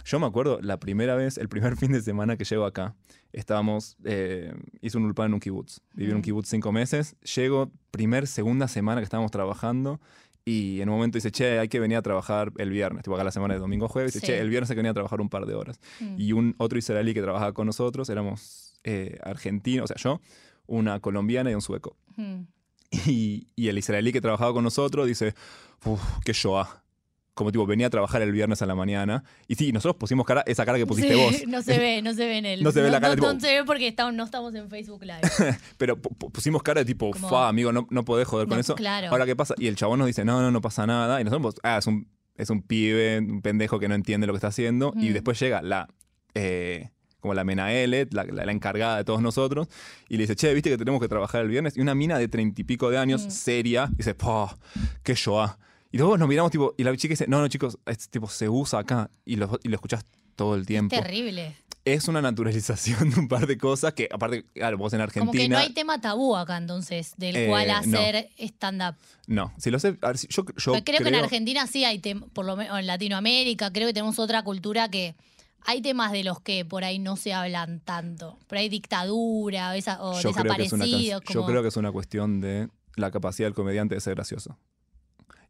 Yo 0.06 0.20
me 0.20 0.26
acuerdo 0.26 0.60
la 0.62 0.78
primera 0.80 1.16
vez, 1.16 1.38
el 1.38 1.48
primer 1.48 1.76
fin 1.78 1.92
de 1.94 2.02
semana 2.02 2.36
que 2.38 2.44
llego 2.44 2.66
acá, 2.66 2.96
estábamos, 3.32 3.96
eh, 4.04 4.54
hice 4.82 4.98
un 4.98 5.06
ulpan 5.06 5.28
en 5.28 5.34
un 5.36 5.40
kibutz. 5.40 5.80
Viví 5.94 6.12
en 6.12 6.18
un 6.18 6.22
kibutz 6.22 6.50
cinco 6.50 6.72
meses. 6.72 7.16
Llego, 7.36 7.72
primer, 7.92 8.28
segunda 8.28 8.68
semana 8.68 9.00
que 9.02 9.06
estábamos 9.06 9.32
trabajando 9.32 10.00
Y 10.44 10.82
en 10.82 10.90
un 10.90 10.96
momento 10.96 11.18
dice, 11.18 11.32
che, 11.32 11.60
hay 11.60 11.70
que 11.70 11.80
venir 11.80 11.98
a 11.98 12.02
trabajar 12.02 12.52
el 12.58 12.72
viernes, 12.72 13.04
tipo 13.04 13.14
acá 13.16 13.24
la 13.24 13.32
semana 13.32 13.54
de 13.54 13.60
domingo 13.60 13.86
a 13.86 13.90
jueves. 13.90 14.12
Dice, 14.14 14.26
Sí. 14.26 14.32
che, 14.34 14.40
el 14.40 14.50
viernes 14.50 14.70
hay 14.72 14.76
que 14.76 14.80
venir 14.80 14.90
a 14.90 14.94
trabajar 14.96 15.22
un 15.22 15.30
par 15.30 15.46
de 15.46 15.54
horas. 15.54 15.80
Mm. 16.00 16.16
Y 16.20 16.34
un 16.34 16.56
otro 16.58 16.80
israelí 16.80 17.14
que 17.14 17.22
trabajaba 17.22 17.54
con 17.54 17.68
nosotros, 17.68 18.10
éramos 18.10 18.74
eh, 18.84 19.20
argentinos, 19.24 19.84
o 19.84 19.88
sea, 19.94 19.98
yo, 19.98 20.20
una 20.66 21.00
colombiana 21.00 21.52
y 21.52 21.54
un 21.54 21.62
sueco. 21.62 21.96
Mm. 22.18 22.42
Y, 23.08 23.48
y 23.56 23.68
el 23.70 23.78
israelí 23.78 24.12
que 24.12 24.22
trabajaba 24.22 24.54
con 24.54 24.64
nosotros 24.64 25.08
dice, 25.08 25.34
uff, 25.86 26.02
qué 26.26 26.34
shoah. 26.34 26.82
Como 27.34 27.50
tipo, 27.54 27.66
venía 27.66 27.88
a 27.88 27.90
trabajar 27.90 28.22
el 28.22 28.34
viernes 28.34 28.62
a 28.62 28.66
la 28.66 28.76
mañana. 28.76 29.24
Y 29.48 29.56
sí, 29.56 29.72
nosotros 29.72 29.96
pusimos 29.96 30.26
cara, 30.26 30.44
esa 30.46 30.66
cara 30.66 30.78
que 30.78 30.86
pusiste 30.86 31.14
Sí, 31.16 31.20
vos. 31.20 31.36
No 31.48 31.62
se 31.62 31.80
ve, 31.80 32.02
no 32.02 32.14
se 32.14 32.26
ve 32.26 32.38
en 32.40 32.46
el. 32.48 32.62
No 32.64 32.72
se 32.74 32.82
ve 32.82 32.92
la 32.92 33.00
cara, 33.00 33.16
No, 33.16 33.22
tipo- 33.22 33.34
no 33.34 33.40
se 33.40 33.48
ve 33.60 33.64
porque 33.66 33.96
no 34.14 34.24
estamos 34.26 34.54
en 34.54 34.70
Facebook 34.70 35.02
Live. 35.04 35.22
Pero 35.78 35.96
pu- 35.96 36.10
pu- 36.18 36.32
pusimos 36.32 36.62
cara 36.62 36.82
de 36.82 36.86
tipo, 36.86 37.12
Como- 37.12 37.30
fa, 37.30 37.48
amigo, 37.48 37.72
no, 37.72 37.88
no 37.90 38.04
podés 38.04 38.28
joder 38.28 38.48
con 38.50 38.60
eso. 38.60 38.76
claro. 38.76 39.08
Ahora, 39.10 39.26
¿qué 39.26 39.36
pasa? 39.38 39.56
Y 39.58 39.68
el 39.68 39.78
chabón 39.78 40.00
nos 40.00 40.08
dice, 40.08 40.26
no, 40.26 40.42
no, 40.42 40.52
no 40.52 40.60
pasa 40.62 40.86
nada. 40.86 41.22
Y 41.22 41.24
nosotros, 41.24 41.56
ah, 41.64 41.78
es 41.78 41.88
un, 41.88 42.10
es 42.36 42.50
un 42.50 42.62
pibe, 42.62 43.20
un 43.20 43.42
pendejo 43.42 43.80
que 43.80 43.88
no 43.88 43.96
entiende 43.96 44.28
lo 44.28 44.34
que 44.34 44.38
está 44.38 44.48
haciendo. 44.50 44.92
Y 44.98 45.10
Mm. 45.10 45.14
después 45.14 45.40
llega 45.40 45.62
la, 45.62 45.88
eh, 46.36 46.90
como 47.22 47.34
la 47.34 47.44
Menaelet, 47.46 48.14
la, 48.14 48.26
la- 48.26 48.46
la 48.46 48.52
encargada 48.52 48.98
de 48.98 49.04
todos 49.06 49.22
nosotros, 49.22 49.68
y 50.10 50.18
le 50.18 50.24
dice, 50.24 50.36
che, 50.36 50.54
viste 50.54 50.70
que 50.70 50.78
tenemos 50.78 51.00
que 51.00 51.08
trabajar 51.08 51.42
el 51.44 51.48
viernes. 51.48 51.78
Y 51.78 51.82
una 51.82 51.96
mina 51.96 52.18
de 52.18 52.28
treinta 52.28 52.60
y 52.60 52.64
pico 52.66 52.90
de 52.90 52.98
años, 52.98 53.26
Mm. 53.26 53.30
seria, 53.32 53.90
dice, 53.96 54.14
pa, 54.16 54.58
qué 55.04 55.14
shoah. 55.14 55.58
Y 55.94 55.98
todos 55.98 56.18
nos 56.20 56.28
miramos, 56.28 56.52
tipo, 56.52 56.74
y 56.78 56.84
la 56.84 56.96
chica 56.98 57.14
dice, 57.14 57.26
no, 57.28 57.40
no, 57.40 57.48
chicos, 57.48 57.78
es, 57.86 58.10
tipo, 58.10 58.28
se 58.28 58.50
usa 58.50 58.80
acá. 58.80 59.10
Y 59.26 59.36
lo, 59.38 59.60
y 59.64 59.70
lo 59.70 59.76
escuchás 59.76 60.04
todo 60.36 60.56
el 60.56 60.66
tiempo. 60.66 60.96
Terrible. 60.96 61.56
Es 61.84 62.08
una 62.08 62.22
naturalización 62.22 63.10
de 63.10 63.20
un 63.20 63.28
par 63.28 63.48
de 63.48 63.58
cosas 63.58 63.94
que, 63.94 64.08
aparte, 64.12 64.46
claro, 64.54 64.78
vos 64.78 64.94
en 64.94 65.02
Argentina. 65.02 65.26
Como 65.32 65.32
que 65.38 65.50
no 65.50 65.58
hay 65.58 65.74
tema 65.74 66.00
tabú 66.00 66.36
acá 66.36 66.58
entonces, 66.58 67.14
del 67.18 67.36
Eh, 67.36 67.48
cual 67.48 67.68
no. 67.68 67.74
hacer 67.78 68.30
stand-up. 68.38 68.96
No, 69.28 69.52
si 69.58 69.72
lo 69.72 69.80
sé, 69.80 69.98
a 70.02 70.08
ver, 70.10 70.18
si- 70.20 70.28
yo, 70.30 70.46
yo 70.58 70.72
Porque 70.74 70.84
creo, 70.84 70.98
que 71.00 71.04
en 71.06 71.10
creo- 71.10 71.24
Argentina 71.24 71.66
sí 71.68 71.84
hay 71.84 71.98
temas, 72.00 72.30
por 72.34 72.46
lo 72.46 72.56
menos 72.56 72.80
en 72.80 72.86
Latinoamérica, 72.88 73.72
creo 73.74 73.88
que 73.88 73.94
tenemos 73.94 74.20
otra 74.20 74.44
cultura 74.44 74.90
que 74.90 75.16
hay 75.66 75.82
temas 75.82 76.12
de 76.12 76.24
los 76.24 76.40
que 76.42 76.66
por 76.66 76.84
ahí 76.84 77.00
no 77.00 77.16
se 77.18 77.34
hablan 77.34 77.80
tanto. 77.82 78.38
Por 78.48 78.58
ahí 78.58 78.70
dictadura 78.70 79.72
o, 79.72 79.74
esa- 79.74 80.02
o 80.04 80.20
yo 80.22 80.32
creo, 80.34 80.56
que 80.56 80.64
es 80.64 80.74
una, 80.74 80.86
desaparecidos. 80.86 81.24
yo 81.34 81.46
creo 81.46 81.62
que 81.62 81.68
es 81.70 81.78
una 81.78 81.92
cuestión 81.92 82.42
de 82.42 82.70
la 82.96 83.12
capacidad 83.12 83.48
del 83.48 83.54
comediante 83.54 83.96
de 83.96 84.02
ser 84.02 84.16
gracioso. 84.16 84.58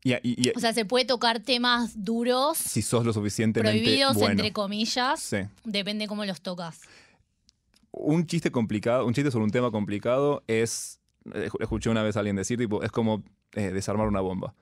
Y, 0.04 0.13
y- 0.13 0.19
y 0.24 0.52
O 0.56 0.60
sea, 0.60 0.74
se 0.74 0.84
puede 0.86 1.06
tocar 1.06 1.39
temas 1.41 2.04
duros, 2.04 2.58
si 2.58 2.82
sos 2.82 3.06
lo 3.06 3.13
suficientemente 3.13 3.80
prohibidos, 3.80 4.15
bueno. 4.15 4.32
entre 4.32 4.52
comillas. 4.52 5.19
Sí. 5.19 5.38
Depende 5.63 6.08
cómo 6.08 6.26
los 6.26 6.41
tocas. 6.41 6.80
Un 7.91 8.26
chiste 8.26 8.52
complicado, 8.52 9.06
un 9.06 9.13
chiste 9.13 9.32
sobre 9.32 9.43
un 9.45 9.52
tema 9.52 9.69
complicado 9.69 10.43
es, 10.47 11.00
escuché 11.60 11.89
una 11.89 12.04
vez 12.04 12.15
a 12.15 12.19
alguien 12.19 12.36
decir, 12.36 12.58
tipo, 12.58 12.82
es 12.84 12.91
como 12.91 13.21
eh, 13.54 13.69
desarmar 13.71 14.08
una 14.08 14.21
bomba. 14.21 14.54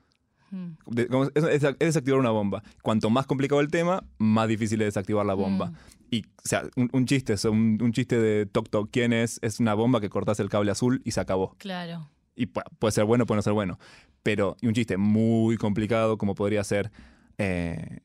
Mm. 0.50 0.70
De- 0.86 1.08
es, 1.34 1.44
es- 1.44 1.62
es 1.64 1.78
desactivar 1.78 2.18
una 2.20 2.30
bomba. 2.30 2.62
Cuanto 2.82 3.08
más 3.10 3.26
complicado 3.26 3.60
el 3.60 3.68
tema, 3.70 4.04
más 4.18 4.48
difícil 4.48 4.80
es 4.82 4.88
desactivar 4.88 5.24
la 5.26 5.34
bomba. 5.34 5.66
Mm. 5.66 5.74
Y, 6.12 6.22
o 6.26 6.28
sea, 6.44 6.64
un, 6.76 6.88
un 6.92 7.06
chiste, 7.06 7.34
es 7.34 7.44
un, 7.44 7.78
un 7.80 7.92
chiste 7.92 8.18
de 8.18 8.46
toc 8.46 8.68
toc, 8.68 8.88
¿quién 8.90 9.12
es? 9.12 9.38
Es 9.42 9.60
una 9.60 9.74
bomba 9.74 10.00
que 10.00 10.08
cortas 10.10 10.40
el 10.40 10.48
cable 10.48 10.70
azul 10.72 11.02
y 11.04 11.12
se 11.12 11.20
acabó. 11.20 11.54
Claro. 11.58 12.08
Y 12.34 12.46
pu- 12.46 12.64
puede 12.78 12.92
ser 12.92 13.04
bueno, 13.04 13.26
puede 13.26 13.38
no 13.38 13.42
ser 13.42 13.52
bueno. 13.52 13.78
Pero, 14.22 14.56
y 14.60 14.66
un 14.66 14.74
chiste 14.74 14.96
muy 14.96 15.56
complicado, 15.56 16.18
como 16.18 16.34
podría 16.34 16.64
ser, 16.64 16.90
eh, 17.38 18.00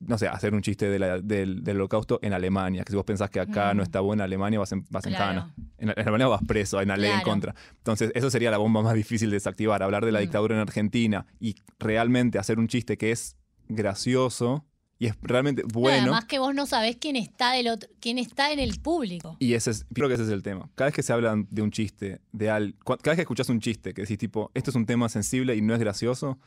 no 0.00 0.16
sé, 0.16 0.28
hacer 0.28 0.54
un 0.54 0.62
chiste 0.62 0.88
de 0.88 0.98
la- 0.98 1.20
del, 1.20 1.64
del 1.64 1.76
holocausto 1.76 2.20
en 2.22 2.32
Alemania. 2.32 2.84
Que 2.84 2.92
si 2.92 2.96
vos 2.96 3.04
pensás 3.04 3.30
que 3.30 3.40
acá 3.40 3.74
Mm. 3.74 3.76
no 3.78 3.82
está 3.82 4.00
bueno, 4.00 4.22
en 4.22 4.26
Alemania 4.26 4.58
vas 4.60 4.70
en, 4.72 4.84
vas 4.90 5.04
en 5.06 5.12
cana. 5.14 5.52
En, 5.76 5.88
en 5.90 5.98
Alemania 5.98 6.28
vas 6.28 6.40
preso, 6.46 6.78
hay 6.78 6.84
una 6.84 6.96
ley 6.96 7.10
en 7.10 7.20
contra. 7.22 7.54
Entonces, 7.78 8.12
eso 8.14 8.30
sería 8.30 8.50
la 8.50 8.58
bomba 8.58 8.80
más 8.82 8.94
difícil 8.94 9.28
de 9.30 9.36
desactivar. 9.36 9.82
Hablar 9.82 10.04
de 10.04 10.12
la 10.12 10.20
Mm. 10.20 10.22
dictadura 10.22 10.54
en 10.54 10.60
Argentina 10.60 11.26
y 11.40 11.56
realmente 11.80 12.38
hacer 12.38 12.58
un 12.58 12.68
chiste 12.68 12.96
que 12.96 13.10
es 13.10 13.36
gracioso 13.68 14.64
y 15.00 15.06
es 15.06 15.14
realmente 15.22 15.62
No, 15.62 15.68
bueno. 15.80 16.02
además 16.02 16.24
que 16.24 16.38
vos 16.40 16.54
no 16.54 16.66
sabés 16.66 16.96
quién 16.96 17.14
está 17.16 17.52
del 17.52 17.68
otro, 17.68 17.88
quién 18.00 18.18
está 18.18 18.52
en 18.52 18.58
el 18.58 18.80
público. 18.80 19.36
Y 19.38 19.54
ese 19.54 19.70
es, 19.70 19.86
creo 19.94 20.08
que 20.08 20.14
ese 20.14 20.24
es 20.24 20.28
el 20.30 20.42
tema. 20.42 20.68
Cada 20.74 20.88
vez 20.88 20.94
que 20.94 21.02
se 21.04 21.12
habla 21.12 21.34
de 21.48 21.62
un 21.62 21.70
chiste, 21.70 22.20
de 22.32 22.50
al, 22.50 22.74
cada 22.84 22.96
vez 23.12 23.16
que 23.16 23.22
escuchas 23.22 23.48
un 23.48 23.60
chiste 23.60 23.94
que 23.94 24.02
decís 24.02 24.18
tipo, 24.18 24.50
esto 24.54 24.70
es 24.70 24.76
un 24.76 24.86
tema 24.86 25.08
sensible 25.08 25.54
y 25.56 25.60
no 25.62 25.72
es 25.74 25.80
gracioso, 25.80 26.38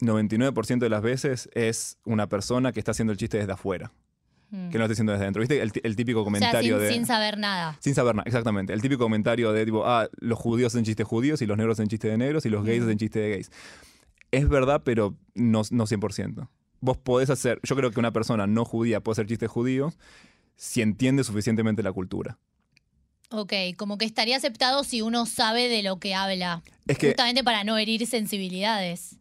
99% 0.00 0.78
de 0.78 0.88
las 0.88 1.02
veces 1.02 1.48
es 1.54 1.98
una 2.04 2.28
persona 2.28 2.72
que 2.72 2.80
está 2.80 2.90
haciendo 2.92 3.12
el 3.12 3.18
chiste 3.18 3.38
desde 3.38 3.52
afuera, 3.52 3.92
Mm. 4.50 4.68
que 4.70 4.74
no 4.74 4.80
lo 4.80 4.84
está 4.84 4.92
haciendo 4.92 5.12
desde 5.12 5.24
adentro. 5.24 5.40
¿Viste? 5.40 5.60
El, 5.60 5.72
el 5.82 5.96
típico 5.96 6.20
o 6.20 6.22
sea, 6.22 6.26
comentario 6.32 6.78
sin, 6.78 6.86
de... 6.86 6.92
sin 6.94 7.06
saber 7.06 7.36
nada. 7.36 7.76
Sin 7.80 7.94
saber 7.96 8.14
nada, 8.14 8.26
exactamente. 8.26 8.72
El 8.72 8.80
típico 8.80 9.02
comentario 9.02 9.52
de 9.52 9.64
tipo, 9.64 9.84
ah, 9.86 10.08
los 10.18 10.38
judíos 10.38 10.72
hacen 10.72 10.84
chistes 10.84 11.04
judíos 11.06 11.42
y 11.42 11.46
los 11.46 11.56
negros 11.56 11.78
hacen 11.80 11.88
chiste 11.88 12.08
de 12.08 12.16
negros 12.16 12.46
y 12.46 12.50
los 12.50 12.64
gays 12.64 12.80
Mm. 12.82 12.84
hacen 12.84 12.98
chiste 12.98 13.18
de 13.18 13.30
gays. 13.30 13.50
Es 14.30 14.48
verdad, 14.48 14.82
pero 14.84 15.16
no, 15.34 15.62
no 15.70 15.86
100%. 15.86 16.48
Vos 16.80 16.96
podés 16.98 17.30
hacer, 17.30 17.58
yo 17.64 17.74
creo 17.74 17.90
que 17.90 17.98
una 17.98 18.12
persona 18.12 18.46
no 18.46 18.64
judía 18.64 19.00
puede 19.00 19.14
hacer 19.14 19.26
chistes 19.26 19.50
judíos 19.50 19.98
si 20.56 20.80
entiende 20.82 21.24
suficientemente 21.24 21.82
la 21.82 21.92
cultura. 21.92 22.38
Ok, 23.30 23.52
como 23.76 23.98
que 23.98 24.04
estaría 24.04 24.36
aceptado 24.36 24.84
si 24.84 25.02
uno 25.02 25.26
sabe 25.26 25.68
de 25.68 25.82
lo 25.82 25.98
que 25.98 26.14
habla. 26.14 26.62
Es 26.86 26.98
que, 26.98 27.08
Justamente 27.08 27.42
para 27.42 27.64
no 27.64 27.76
herir 27.78 28.06
sensibilidades. 28.06 29.16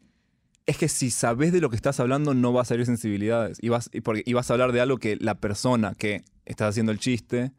Es 0.66 0.78
que 0.78 0.88
si 0.88 1.12
sabes 1.12 1.52
de 1.52 1.62
lo 1.62 1.70
que 1.70 1.76
estás 1.76 2.00
hablando, 2.00 2.34
no 2.34 2.52
vas 2.54 2.72
a 2.72 2.74
herir 2.74 2.86
sensibilidades. 2.86 3.58
Y 3.62 3.70
vas, 3.70 3.90
y 3.94 4.02
porque, 4.02 4.24
y 4.26 4.34
vas 4.34 4.50
a 4.50 4.54
hablar 4.54 4.72
de 4.72 4.82
algo 4.82 4.98
que 4.98 5.16
la 5.18 5.36
persona 5.36 5.94
que 5.96 6.24
está 6.46 6.68
haciendo 6.68 6.92
el 6.92 7.00
chiste 7.00 7.52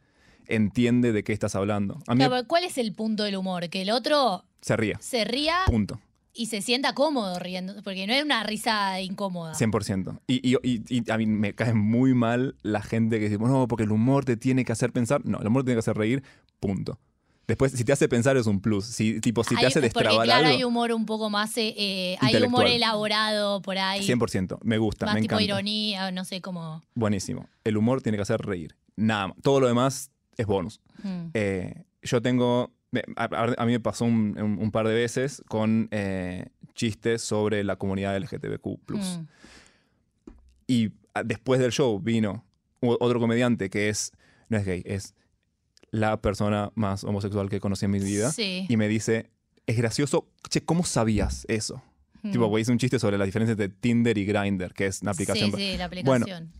entiende 0.46 1.12
de 1.12 1.24
qué 1.24 1.32
estás 1.32 1.54
hablando. 1.54 1.98
A 2.06 2.14
mí 2.14 2.18
Claro, 2.18 2.34
pero 2.36 2.48
¿Cuál 2.48 2.64
es 2.64 2.78
el 2.78 2.92
punto 2.94 3.22
del 3.24 3.36
humor? 3.36 3.68
Que 3.68 3.82
el 3.82 3.90
otro 3.90 4.44
se 4.60 4.76
ríe. 4.76 4.94
se 5.00 5.24
ría 5.24 5.56
Punto. 5.66 6.00
y 6.32 6.46
se 6.46 6.62
sienta 6.62 6.94
cómodo 6.94 7.38
riendo. 7.38 7.74
Porque 7.82 8.06
no 8.06 8.12
es 8.12 8.24
una 8.24 8.42
risa 8.44 9.00
incómoda. 9.00 9.54
100%. 9.54 10.20
Y, 10.26 10.34
y, 10.48 10.56
y- 10.62 10.82
y 10.88 11.10
a 11.10 11.18
mí 11.18 11.26
me 11.26 11.54
cae 11.54 11.74
muy 11.74 12.14
mal 12.14 12.56
la 12.62 12.82
gente 12.82 13.18
que 13.18 13.28
dice, 13.28 13.38
no, 13.38 13.66
porque 13.68 13.84
el 13.84 13.92
humor 13.92 14.24
te 14.24 14.36
tiene 14.36 14.64
que 14.64 14.72
hacer 14.72 14.92
pensar. 14.92 15.24
No, 15.24 15.38
el 15.40 15.46
humor 15.46 15.62
te 15.62 15.66
tiene 15.68 15.76
que 15.76 15.80
hacer 15.80 15.96
reír, 15.96 16.22
punto. 16.60 16.98
Después, 17.48 17.70
si 17.72 17.84
te 17.84 17.92
hace 17.92 18.08
pensar 18.08 18.36
es 18.36 18.46
un 18.46 18.60
plus. 18.60 18.84
Si, 18.86 19.20
tipo, 19.20 19.44
si 19.44 19.54
te 19.54 19.60
Hay- 19.60 19.66
hace 19.66 19.80
porque 19.80 20.00
destrabar 20.00 20.24
claro, 20.26 20.48
hay 20.48 20.64
humor 20.64 20.90
un 20.92 21.06
poco 21.06 21.30
más. 21.30 21.56
eh, 21.58 21.74
eh, 21.76 22.16
hay 22.20 22.42
humor 22.42 22.66
elaborado 22.66 23.62
por 23.62 23.78
ahí. 23.78 24.02
100%. 24.04 24.58
Me 24.64 24.78
gusta, 24.78 25.06
más 25.06 25.14
me 25.14 25.20
tipo 25.22 25.34
encanta. 25.34 25.44
ironía, 25.44 26.10
no 26.10 26.24
sé 26.24 26.40
cómo. 26.40 26.82
Buenísimo. 26.94 27.48
El 27.62 27.76
humor 27.76 28.02
tiene 28.02 28.18
que 28.18 28.22
hacer 28.22 28.40
reír. 28.40 28.74
Nada 28.96 29.28
más. 29.28 29.36
Todo 29.42 29.60
lo 29.60 29.68
demás 29.68 30.10
es 30.36 30.46
bonus. 30.46 30.80
Mm. 31.04 31.26
Eh, 31.34 31.84
yo 32.02 32.20
tengo. 32.20 32.72
A, 33.16 33.64
mí 33.66 33.72
me 33.72 33.80
pasó 33.80 34.06
un, 34.06 34.36
un- 34.40 34.58
un 34.58 34.70
par 34.72 34.88
de 34.88 34.94
veces 34.94 35.42
con 35.48 35.88
chistes 36.74 37.22
sobre 37.22 37.62
la 37.62 37.76
comunidad 37.76 38.16
LGTBQ. 38.16 38.78
Mm. 38.88 39.26
Y 40.66 40.90
ah, 41.14 41.22
después 41.24 41.60
del 41.60 41.70
show 41.72 42.00
vino 42.00 42.44
otro 42.80 43.20
comediante 43.20 43.70
que 43.70 43.88
es. 43.88 44.12
No 44.48 44.56
es 44.58 44.64
gay, 44.64 44.82
es 44.84 45.14
la 45.96 46.20
persona 46.20 46.70
más 46.74 47.04
homosexual 47.04 47.48
que 47.48 47.60
conocí 47.60 47.86
en 47.86 47.90
mi 47.90 48.00
vida. 48.00 48.30
Sí. 48.32 48.66
Y 48.68 48.76
me 48.76 48.88
dice. 48.88 49.30
Es 49.66 49.76
gracioso. 49.76 50.28
Che, 50.48 50.60
¿cómo 50.64 50.84
sabías 50.84 51.44
eso? 51.48 51.82
Tipo, 52.22 52.58
hice 52.58 52.72
un 52.72 52.78
chiste 52.78 52.98
sobre 52.98 53.18
las 53.18 53.26
diferencias 53.26 53.56
de 53.56 53.68
Tinder 53.68 54.16
y 54.18 54.24
Grindr, 54.24 54.72
que 54.74 54.86
es 54.86 55.02
una 55.02 55.12
aplicación. 55.12 55.50
Sí, 55.52 55.72
sí, 55.72 55.76
la 55.76 55.88
Bueno, 55.88 56.24
aplicación. 56.24 56.52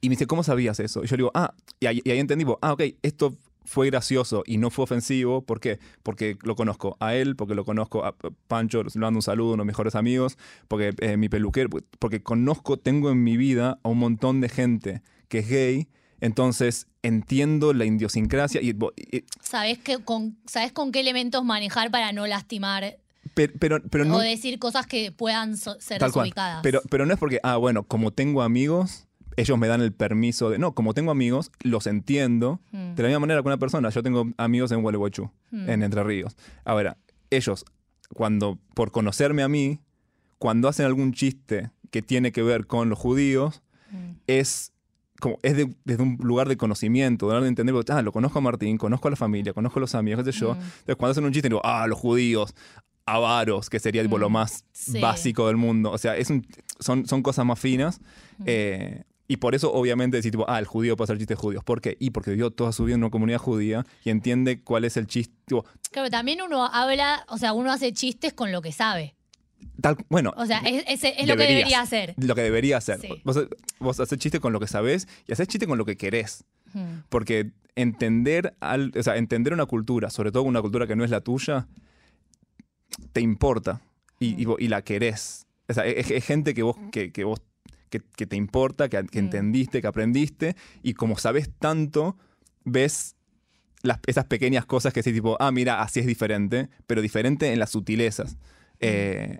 Y 0.00 0.08
me 0.08 0.12
dice, 0.14 0.26
¿cómo 0.26 0.42
sabías 0.42 0.78
eso? 0.80 1.02
Y 1.02 1.06
yo 1.06 1.16
le 1.16 1.22
digo, 1.22 1.30
ah, 1.34 1.54
y 1.80 1.86
ahí, 1.86 2.02
y 2.04 2.10
ahí 2.10 2.18
entendí, 2.18 2.44
ah, 2.60 2.72
ok, 2.74 2.82
esto 3.02 3.36
fue 3.64 3.86
gracioso 3.86 4.42
y 4.46 4.58
no 4.58 4.70
fue 4.70 4.84
ofensivo. 4.84 5.42
¿Por 5.42 5.60
qué? 5.60 5.78
Porque 6.02 6.36
lo 6.42 6.54
conozco 6.54 6.96
a 7.00 7.14
él, 7.14 7.36
porque 7.36 7.54
lo 7.54 7.64
conozco 7.64 8.04
a 8.04 8.14
Pancho, 8.46 8.82
le 8.82 8.90
mando 9.00 9.18
un 9.18 9.22
saludo, 9.22 9.54
uno 9.54 9.62
de 9.62 9.66
mis 9.66 9.72
mejores 9.72 9.94
amigos, 9.94 10.36
porque 10.68 10.94
eh, 11.00 11.16
mi 11.16 11.28
peluquero, 11.28 11.70
porque 11.98 12.22
conozco, 12.22 12.78
tengo 12.78 13.10
en 13.10 13.22
mi 13.22 13.36
vida 13.36 13.78
a 13.82 13.88
un 13.88 13.98
montón 13.98 14.40
de 14.40 14.48
gente 14.48 15.02
que 15.28 15.38
es 15.38 15.48
gay, 15.48 15.88
entonces 16.24 16.86
entiendo 17.02 17.72
la 17.72 17.84
idiosincrasia 17.84 18.60
y, 18.62 18.70
y- 18.96 19.24
¿Sabés, 19.42 19.78
que 19.78 19.98
con, 19.98 20.36
¿Sabés 20.46 20.72
con 20.72 20.90
qué 20.90 21.00
elementos 21.00 21.44
manejar 21.44 21.90
para 21.90 22.12
no 22.12 22.26
lastimar 22.26 22.98
pero, 23.34 23.52
pero, 23.58 23.82
pero 23.90 24.04
no... 24.04 24.16
o 24.16 24.20
decir 24.20 24.58
cosas 24.58 24.86
que 24.86 25.12
puedan 25.12 25.56
so- 25.56 25.80
ser 25.80 25.98
Tal 25.98 26.12
cual. 26.12 26.24
desubicadas? 26.24 26.60
Pero, 26.62 26.80
pero 26.90 27.06
no 27.06 27.12
es 27.14 27.18
porque, 27.18 27.40
ah, 27.42 27.56
bueno, 27.56 27.82
como 27.84 28.10
tengo 28.10 28.42
amigos, 28.42 29.06
ellos 29.36 29.58
me 29.58 29.66
dan 29.66 29.80
el 29.80 29.92
permiso 29.92 30.50
de. 30.50 30.58
No, 30.58 30.74
como 30.74 30.94
tengo 30.94 31.10
amigos, 31.10 31.50
los 31.62 31.86
entiendo. 31.88 32.60
Mm. 32.70 32.94
De 32.94 33.02
la 33.02 33.08
misma 33.08 33.20
manera 33.20 33.42
que 33.42 33.48
una 33.48 33.56
persona, 33.58 33.88
yo 33.90 34.02
tengo 34.02 34.28
amigos 34.36 34.70
en 34.72 34.82
Gualeguaychú, 34.82 35.30
Mm. 35.50 35.68
en 35.70 35.82
Entre 35.82 36.04
Ríos. 36.04 36.36
Ahora, 36.64 36.96
ellos, 37.30 37.64
cuando, 38.14 38.58
por 38.74 38.92
conocerme 38.92 39.42
a 39.42 39.48
mí, 39.48 39.80
cuando 40.38 40.68
hacen 40.68 40.86
algún 40.86 41.12
chiste 41.14 41.70
que 41.90 42.02
tiene 42.02 42.30
que 42.30 42.42
ver 42.42 42.66
con 42.68 42.88
los 42.90 42.98
judíos, 42.98 43.62
Mm. 43.90 44.12
es 44.28 44.70
como 45.24 45.38
es 45.42 45.56
de- 45.56 45.74
desde 45.84 46.02
un 46.02 46.16
lugar 46.22 46.48
de 46.48 46.56
conocimiento, 46.56 47.28
de 47.40 47.48
entender, 47.48 47.74
ah, 47.88 48.02
lo 48.02 48.12
conozco 48.12 48.38
a 48.38 48.42
Martín, 48.42 48.76
conozco 48.78 49.08
a 49.08 49.10
la 49.10 49.16
familia, 49.16 49.52
conozco 49.52 49.78
a 49.78 49.80
los 49.80 49.94
amigos, 49.94 50.22
qué 50.24 50.32
sé 50.32 50.38
yo. 50.38 50.54
Mm. 50.54 50.58
Entonces, 50.58 50.96
cuando 50.96 51.10
hacen 51.12 51.24
un 51.24 51.32
chiste, 51.32 51.48
digo, 51.48 51.60
ah, 51.64 51.86
los 51.86 51.98
judíos, 51.98 52.54
avaros, 53.06 53.68
que 53.70 53.78
sería 53.80 54.02
tipo, 54.02 54.18
lo 54.18 54.30
Mm, 54.30 54.32
más 54.32 54.64
sí. 54.72 55.00
básico 55.00 55.46
del 55.46 55.56
mundo. 55.56 55.90
O 55.90 55.98
sea, 55.98 56.16
es 56.16 56.30
un- 56.30 56.46
son, 56.80 57.06
son 57.06 57.22
cosas 57.22 57.44
más 57.44 57.58
finas. 57.58 58.00
Mm. 58.38 58.42
eh, 58.46 59.02
y 59.26 59.38
por 59.38 59.54
eso, 59.54 59.72
obviamente, 59.72 60.18
decir, 60.18 60.30
tipo, 60.32 60.44
ah, 60.48 60.58
el 60.58 60.66
judío 60.66 60.96
puede 60.96 61.06
hacer 61.06 61.18
chistes 61.18 61.38
judíos. 61.38 61.64
¿Por 61.64 61.80
qué? 61.80 61.96
Y 61.98 62.10
porque 62.10 62.30
vivió 62.30 62.50
toda 62.50 62.72
su 62.72 62.84
vida 62.84 62.94
en 62.96 63.02
una 63.02 63.10
comunidad 63.10 63.38
judía 63.38 63.86
y 64.04 64.10
entiende 64.10 64.60
cuál 64.62 64.84
es 64.84 64.96
el 64.98 65.06
chiste. 65.06 65.34
tipo, 65.46 65.64
Claro, 65.90 66.10
también 66.10 66.42
uno 66.42 66.64
habla, 66.66 67.24
o 67.28 67.38
sea, 67.38 67.52
uno 67.54 67.72
hace 67.72 67.92
chistes 67.94 68.32
con 68.34 68.52
lo 68.52 68.60
que 68.60 68.72
sabe. 68.72 69.14
Tal, 69.84 69.98
bueno, 70.08 70.32
O 70.38 70.46
sea, 70.46 70.60
es, 70.60 70.82
es- 70.88 71.04
es 71.18 71.28
lo 71.28 71.36
que 71.36 71.42
debería 71.46 71.82
hacer. 71.82 72.14
lo 72.16 72.34
que 72.34 72.40
debería 72.40 72.78
hacer. 72.78 73.00
Sí. 73.00 73.20
Vos, 73.22 73.38
vos 73.80 74.00
haces 74.00 74.18
chiste 74.18 74.40
con 74.40 74.54
lo 74.54 74.58
que 74.58 74.66
sabés 74.66 75.06
y 75.26 75.32
haces 75.32 75.46
chiste 75.46 75.66
con 75.66 75.76
lo 75.76 75.84
que 75.84 75.98
querés. 75.98 76.44
Hmm. 76.72 77.00
Porque 77.10 77.50
entender, 77.76 78.54
al, 78.60 78.92
o 78.98 79.02
sea, 79.02 79.18
entender 79.18 79.52
una 79.52 79.66
cultura, 79.66 80.08
sobre 80.08 80.32
todo 80.32 80.44
una 80.44 80.62
cultura 80.62 80.86
que 80.86 80.96
no 80.96 81.04
es 81.04 81.10
la 81.10 81.20
tuya, 81.20 81.68
te 83.12 83.20
importa 83.20 83.82
y, 84.18 84.40
y 84.40 84.46
vo- 84.46 84.56
y 84.58 84.68
la 84.68 84.80
querés. 84.82 85.46
O 85.68 85.74
sea, 85.74 85.84
es, 85.84 86.10
es 86.10 86.24
gente 86.24 86.54
que 86.54 86.62
vos, 86.62 86.76
que, 86.90 87.12
que 87.12 87.24
vos 87.24 87.42
que, 87.90 88.00
que 88.16 88.26
te 88.26 88.36
importa, 88.36 88.88
que, 88.88 89.04
que 89.04 89.20
Mm. 89.20 89.24
entendiste, 89.26 89.80
que 89.82 89.86
aprendiste, 89.86 90.56
y 90.82 90.94
como 90.94 91.18
sabes 91.18 91.50
tanto, 91.58 92.16
ves 92.64 93.16
las- 93.82 94.00
esas 94.06 94.24
pequeñas 94.24 94.64
cosas 94.64 94.92
que 94.94 95.02
sí, 95.02 95.12
tipo, 95.12 95.36
ah, 95.40 95.52
mira, 95.52 95.82
así 95.82 96.00
es 96.00 96.06
diferente, 96.06 96.70
pero 96.86 97.02
diferente 97.02 97.52
en 97.52 97.58
las 97.58 97.70
sutilezas. 97.70 98.36
Eh, 98.86 99.38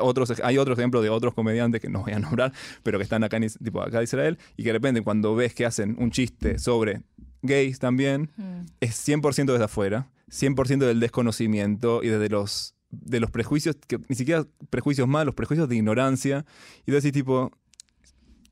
otros, 0.00 0.32
hay 0.42 0.58
otros 0.58 0.78
ejemplos 0.78 1.02
de 1.02 1.10
otros 1.10 1.34
comediantes 1.34 1.80
que 1.80 1.88
no 1.88 2.02
voy 2.02 2.12
a 2.12 2.18
nombrar, 2.18 2.52
pero 2.82 2.98
que 2.98 3.04
están 3.04 3.24
acá 3.24 3.36
en, 3.38 3.48
tipo, 3.48 3.80
acá 3.82 3.98
en 3.98 4.04
Israel, 4.04 4.38
y 4.56 4.62
que 4.62 4.68
de 4.70 4.72
repente 4.74 5.02
cuando 5.02 5.34
ves 5.34 5.54
que 5.54 5.64
hacen 5.66 5.96
un 5.98 6.10
chiste 6.10 6.58
sobre 6.58 7.02
gays 7.42 7.78
también, 7.78 8.30
Hmm. 8.36 8.66
es 8.80 8.94
100% 8.96 9.52
desde 9.52 9.64
afuera, 9.64 10.08
100% 10.30 10.86
del 10.86 11.00
desconocimiento 11.00 12.02
y 12.02 12.08
desde 12.08 12.28
los, 12.28 12.74
de 12.90 13.20
los 13.20 13.30
prejuicios, 13.30 13.76
que 13.86 13.98
ni 14.08 14.16
siquiera 14.16 14.44
prejuicios 14.70 15.08
malos, 15.08 15.34
prejuicios 15.34 15.68
de 15.68 15.76
ignorancia, 15.76 16.44
y 16.82 16.86
tú 16.86 16.92
decís 16.92 17.12
tipo, 17.12 17.50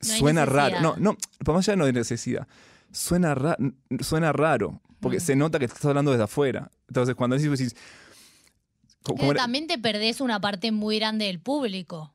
No 0.03 0.13
suena 0.15 0.45
raro, 0.45 0.81
no, 0.81 0.95
no, 0.97 1.15
por 1.45 1.53
más 1.55 1.67
allá 1.69 1.75
no 1.75 1.85
hay 1.85 1.93
necesidad, 1.93 2.47
suena, 2.91 3.35
ra- 3.35 3.57
suena 3.99 4.33
raro, 4.33 4.81
porque 4.99 5.17
Mm. 5.17 5.21
se 5.21 5.35
nota 5.35 5.59
que 5.59 5.65
estás 5.65 5.85
hablando 5.85 6.11
desde 6.11 6.23
afuera. 6.23 6.69
Entonces 6.87 7.15
cuando 7.15 7.37
decís 7.37 7.75
como 9.03 9.31
era- 9.31 9.41
también 9.41 9.67
te 9.67 9.77
perdés 9.77 10.21
una 10.21 10.39
parte 10.39 10.71
muy 10.71 10.97
grande 10.99 11.25
del 11.25 11.39
público. 11.39 12.13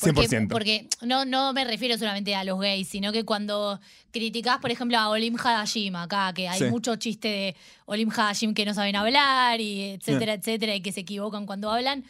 Porque, 0.00 0.22
100%. 0.26 0.48
Porque 0.48 0.88
no, 1.02 1.26
no 1.26 1.52
me 1.52 1.64
refiero 1.64 1.98
solamente 1.98 2.34
a 2.34 2.44
los 2.44 2.58
gays, 2.58 2.88
sino 2.88 3.12
que 3.12 3.24
cuando 3.24 3.78
criticás, 4.10 4.56
por 4.58 4.70
ejemplo, 4.70 4.96
a 4.98 5.10
Olim 5.10 5.36
Hadashim 5.36 5.94
acá, 5.96 6.32
que 6.34 6.48
hay 6.48 6.60
Sí. 6.60 6.64
mucho 6.66 6.96
chiste 6.96 7.28
de 7.28 7.56
Olim 7.84 8.08
Hadashim 8.10 8.54
que 8.54 8.64
no 8.64 8.72
saben 8.72 8.96
hablar, 8.96 9.60
y 9.60 9.90
etcétera, 9.90 10.32
etcétera, 10.32 10.74
y 10.74 10.80
que 10.80 10.92
se 10.92 11.00
equivocan 11.00 11.44
cuando 11.44 11.70
hablan. 11.70 12.04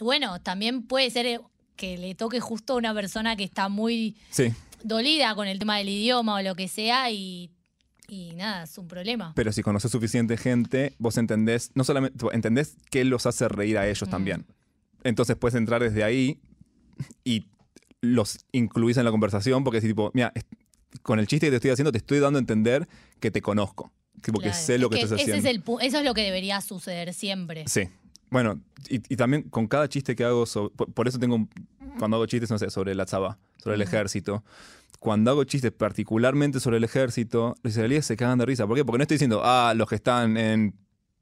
Bueno, 0.00 0.40
también 0.40 0.82
puede 0.82 1.08
ser 1.10 1.26
eh, 1.26 1.40
que 1.76 1.96
le 1.98 2.16
toque 2.16 2.40
justo 2.40 2.72
a 2.72 2.76
una 2.76 2.92
persona 2.94 3.36
que 3.36 3.44
está 3.44 3.68
muy 3.68 4.16
Sí, 4.30 4.52
dolida 4.82 5.34
con 5.36 5.46
el 5.46 5.60
tema 5.60 5.78
del 5.78 5.88
idioma 5.90 6.34
o 6.34 6.42
lo 6.42 6.56
que 6.56 6.66
sea, 6.66 7.12
y, 7.12 7.50
y 8.10 8.32
nada, 8.34 8.64
es 8.64 8.76
un 8.76 8.88
problema. 8.88 9.32
pero 9.36 9.52
si 9.52 9.62
conoces 9.62 9.90
suficiente 9.92 10.36
gente, 10.36 10.94
vos 10.98 11.16
entendés, 11.16 11.70
no 11.74 11.84
solamente, 11.84 12.18
entendés 12.32 12.76
qué 12.90 13.04
los 13.04 13.24
hace 13.26 13.48
reír 13.48 13.78
a 13.78 13.86
ellos 13.88 14.08
Mm. 14.08 14.10
también. 14.10 14.46
Entonces 15.04 15.36
puedes 15.36 15.54
entrar 15.54 15.82
desde 15.82 16.02
ahí 16.04 16.40
y 17.24 17.46
los 18.00 18.38
incluís 18.52 18.96
en 18.96 19.04
la 19.04 19.10
conversación 19.10 19.62
porque 19.64 19.78
es 19.78 19.84
tipo, 19.84 20.10
mira, 20.14 20.32
con 21.02 21.18
el 21.20 21.26
chiste 21.26 21.46
que 21.46 21.50
te 21.50 21.56
estoy 21.56 21.70
haciendo 21.70 21.92
te 21.92 21.98
estoy 21.98 22.18
dando 22.18 22.38
a 22.38 22.40
entender 22.40 22.88
que 23.20 23.30
te 23.30 23.40
conozco, 23.42 23.92
tipo, 24.22 24.38
que 24.40 24.48
Claro. 24.50 24.58
sé 24.64 24.78
lo 24.78 24.86
Es 24.88 24.90
que, 24.90 25.02
estás 25.02 25.12
ese 25.20 25.22
haciendo. 25.34 25.48
es 25.48 25.54
el 25.80 25.86
eso 25.88 25.98
es 25.98 26.04
lo 26.04 26.14
que 26.14 26.22
debería 26.22 26.60
suceder 26.60 27.14
siempre. 27.14 27.64
Sí. 27.68 27.88
Bueno, 28.30 28.60
y, 28.88 28.96
y 29.12 29.16
también 29.16 29.42
con 29.44 29.66
cada 29.66 29.88
chiste 29.88 30.14
que 30.16 30.24
hago, 30.24 30.46
so- 30.46 30.70
por, 30.70 30.92
por 30.92 31.08
eso 31.08 31.18
tengo, 31.18 31.48
cuando 31.98 32.16
hago 32.16 32.26
chistes, 32.26 32.50
no 32.50 32.58
sé, 32.58 32.70
sobre 32.70 32.94
la 32.94 33.04
tzaba, 33.06 33.38
sobre 33.58 33.74
el 33.76 33.82
ejército, 33.82 34.44
cuando 35.00 35.32
hago 35.32 35.42
chistes 35.44 35.72
particularmente 35.72 36.60
sobre 36.60 36.76
el 36.76 36.84
ejército, 36.84 37.56
los 37.62 37.72
israelíes 37.72 38.06
se 38.06 38.16
cagan 38.16 38.38
de 38.38 38.46
risa. 38.46 38.66
¿Por 38.66 38.76
qué? 38.76 38.84
Porque 38.84 38.98
no 38.98 39.02
estoy 39.02 39.16
diciendo, 39.16 39.40
ah, 39.42 39.72
los 39.74 39.88
que 39.88 39.94
están 39.96 40.36
en, 40.36 40.76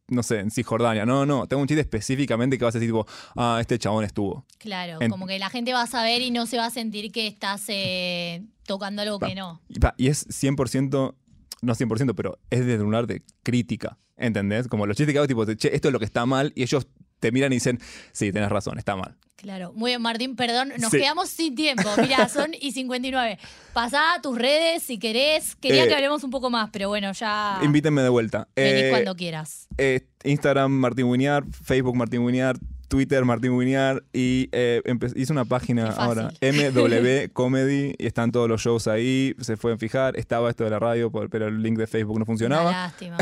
no 0.08 0.22
sé, 0.22 0.40
en 0.40 0.50
Cisjordania. 0.50 1.06
No, 1.06 1.24
no, 1.24 1.46
tengo 1.46 1.62
un 1.62 1.68
chiste 1.68 1.80
específicamente 1.82 2.58
que 2.58 2.64
vas 2.64 2.74
a 2.74 2.78
decir, 2.78 2.90
tipo, 2.92 3.06
ah, 3.36 3.58
este 3.60 3.78
chabón 3.78 4.04
estuvo. 4.04 4.44
Claro, 4.58 4.98
En- 5.00 5.10
como 5.10 5.26
que 5.26 5.38
la 5.38 5.48
gente 5.48 5.72
va 5.72 5.82
a 5.82 5.86
saber 5.86 6.20
y 6.22 6.30
no 6.30 6.44
se 6.46 6.56
va 6.58 6.66
a 6.66 6.70
sentir 6.70 7.10
que 7.12 7.26
estás 7.28 7.64
eh, 7.68 8.44
tocando 8.66 9.00
algo 9.02 9.18
que 9.20 9.34
no. 9.34 9.62
Y, 9.68 9.78
pa, 9.78 9.94
y 9.96 10.08
es 10.08 10.26
100%, 10.28 11.14
no 11.62 11.74
100%, 11.74 12.14
pero 12.14 12.38
es 12.50 12.60
desde 12.66 12.82
un 12.82 12.90
lugar 12.90 13.06
de 13.06 13.22
crítica, 13.42 13.98
¿entendés? 14.16 14.66
Como 14.68 14.86
los 14.86 14.96
chistes 14.96 15.12
que 15.12 15.18
hago, 15.18 15.28
tipo, 15.28 15.44
che, 15.54 15.74
esto 15.74 15.88
es 15.88 15.92
lo 15.92 15.98
que 16.00 16.04
está 16.04 16.26
mal, 16.26 16.52
y 16.56 16.62
ellos 16.62 16.88
te 17.20 17.30
miran 17.32 17.52
y 17.52 17.56
dicen, 17.56 17.78
sí, 18.12 18.32
tenés 18.32 18.48
razón, 18.50 18.76
está 18.78 18.96
mal. 18.96 19.16
Claro. 19.40 19.72
Muy 19.72 19.92
bien, 19.92 20.02
Martín, 20.02 20.34
perdón, 20.34 20.72
nos 20.78 20.90
Sí. 20.90 20.98
quedamos 20.98 21.28
sin 21.30 21.54
tiempo. 21.54 21.88
Mira, 22.00 22.28
son 22.28 22.50
y 22.60 22.72
59. 22.72 23.38
Pasá 23.72 24.14
a 24.14 24.20
tus 24.20 24.36
redes 24.36 24.82
si 24.82 24.98
querés. 24.98 25.54
Quería 25.54 25.84
Eh, 25.84 25.88
que 25.88 25.94
hablemos 25.94 26.24
un 26.24 26.30
poco 26.30 26.50
más, 26.50 26.70
pero 26.72 26.88
bueno, 26.88 27.12
ya 27.12 27.60
Invítenme 27.62 28.02
de 28.02 28.08
vuelta. 28.08 28.48
venís 28.56 28.82
Eh, 28.84 28.90
cuando 28.90 29.14
quieras. 29.14 29.68
Eh, 29.78 30.08
Instagram 30.24 30.72
Martín 30.72 31.04
Winiar, 31.04 31.44
Facebook 31.64 31.94
Martín 31.94 32.20
Winiar, 32.22 32.56
Twitter 32.88 33.24
Martín 33.24 33.52
Winiar 33.52 34.02
y 34.12 34.48
eh, 34.52 34.82
hice 35.14 35.32
una 35.32 35.44
página 35.44 35.90
ahora, 35.90 36.32
MW 36.40 37.28
Comedy, 37.32 37.94
y 37.98 38.06
están 38.06 38.32
todos 38.32 38.48
los 38.48 38.62
shows 38.62 38.88
ahí, 38.88 39.34
se 39.40 39.56
pueden 39.56 39.78
fijar. 39.78 40.16
Estaba 40.16 40.48
esto 40.50 40.64
de 40.64 40.70
la 40.70 40.78
radio, 40.78 41.12
pero 41.12 41.48
el 41.48 41.62
link 41.62 41.78
de 41.78 41.86
Facebook 41.86 42.14
no 42.14 42.22
Una 42.22 42.26
funcionaba. 42.26 42.70
lástima. 42.72 43.16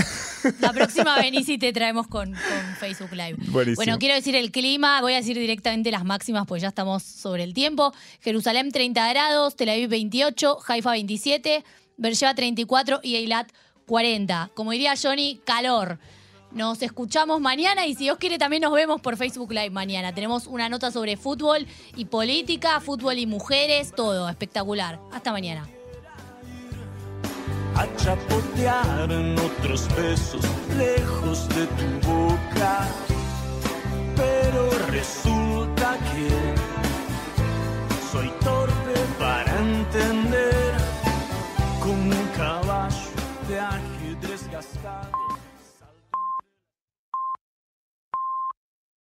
La 0.60 0.72
próxima 0.72 1.16
venís 1.18 1.48
y 1.48 1.58
te 1.58 1.72
traemos 1.72 2.06
con, 2.06 2.30
con 2.30 2.76
Facebook 2.78 3.10
Live. 3.12 3.36
Buenísimo. 3.48 3.76
Bueno, 3.76 3.98
quiero 3.98 4.14
decir 4.14 4.36
el 4.36 4.52
clima, 4.52 5.00
voy 5.00 5.14
a 5.14 5.16
decir 5.16 5.36
directamente 5.36 5.90
las 5.90 6.04
máximas 6.04 6.46
porque 6.46 6.62
ya 6.62 6.68
estamos 6.68 7.02
sobre 7.02 7.42
el 7.42 7.52
tiempo. 7.52 7.92
Jerusalén 8.20 8.70
30 8.70 9.08
grados, 9.10 9.56
Tel 9.56 9.70
Aviv 9.70 9.88
28, 9.90 10.58
Haifa 10.68 10.92
27, 10.92 11.64
Beersheba 11.96 12.34
34 12.34 13.00
y 13.02 13.16
Eilat 13.16 13.50
40. 13.86 14.50
Como 14.54 14.72
diría 14.72 14.94
Johnny, 15.00 15.40
calor. 15.44 15.98
Nos 16.52 16.80
escuchamos 16.82 17.40
mañana 17.40 17.86
y 17.86 17.94
si 17.94 18.04
Dios 18.04 18.18
quiere 18.18 18.38
también 18.38 18.62
nos 18.62 18.72
vemos 18.72 19.00
por 19.00 19.16
Facebook 19.16 19.52
Live 19.52 19.70
mañana. 19.70 20.14
Tenemos 20.14 20.46
una 20.46 20.68
nota 20.68 20.90
sobre 20.90 21.16
fútbol 21.16 21.66
y 21.96 22.06
política, 22.06 22.80
fútbol 22.80 23.18
y 23.18 23.26
mujeres, 23.26 23.92
todo 23.94 24.28
espectacular. 24.28 24.98
Hasta 25.12 25.32
mañana. 25.32 25.68
a 27.76 27.86
chapotear 27.96 29.12
en 29.12 29.38
otros 29.38 29.86
besos 29.96 30.44
lejos 30.78 31.46
de 31.50 31.66
tu 31.66 32.08
boca. 32.08 32.88
Pero 34.16 34.70
resulta 34.90 35.98
que 36.10 36.45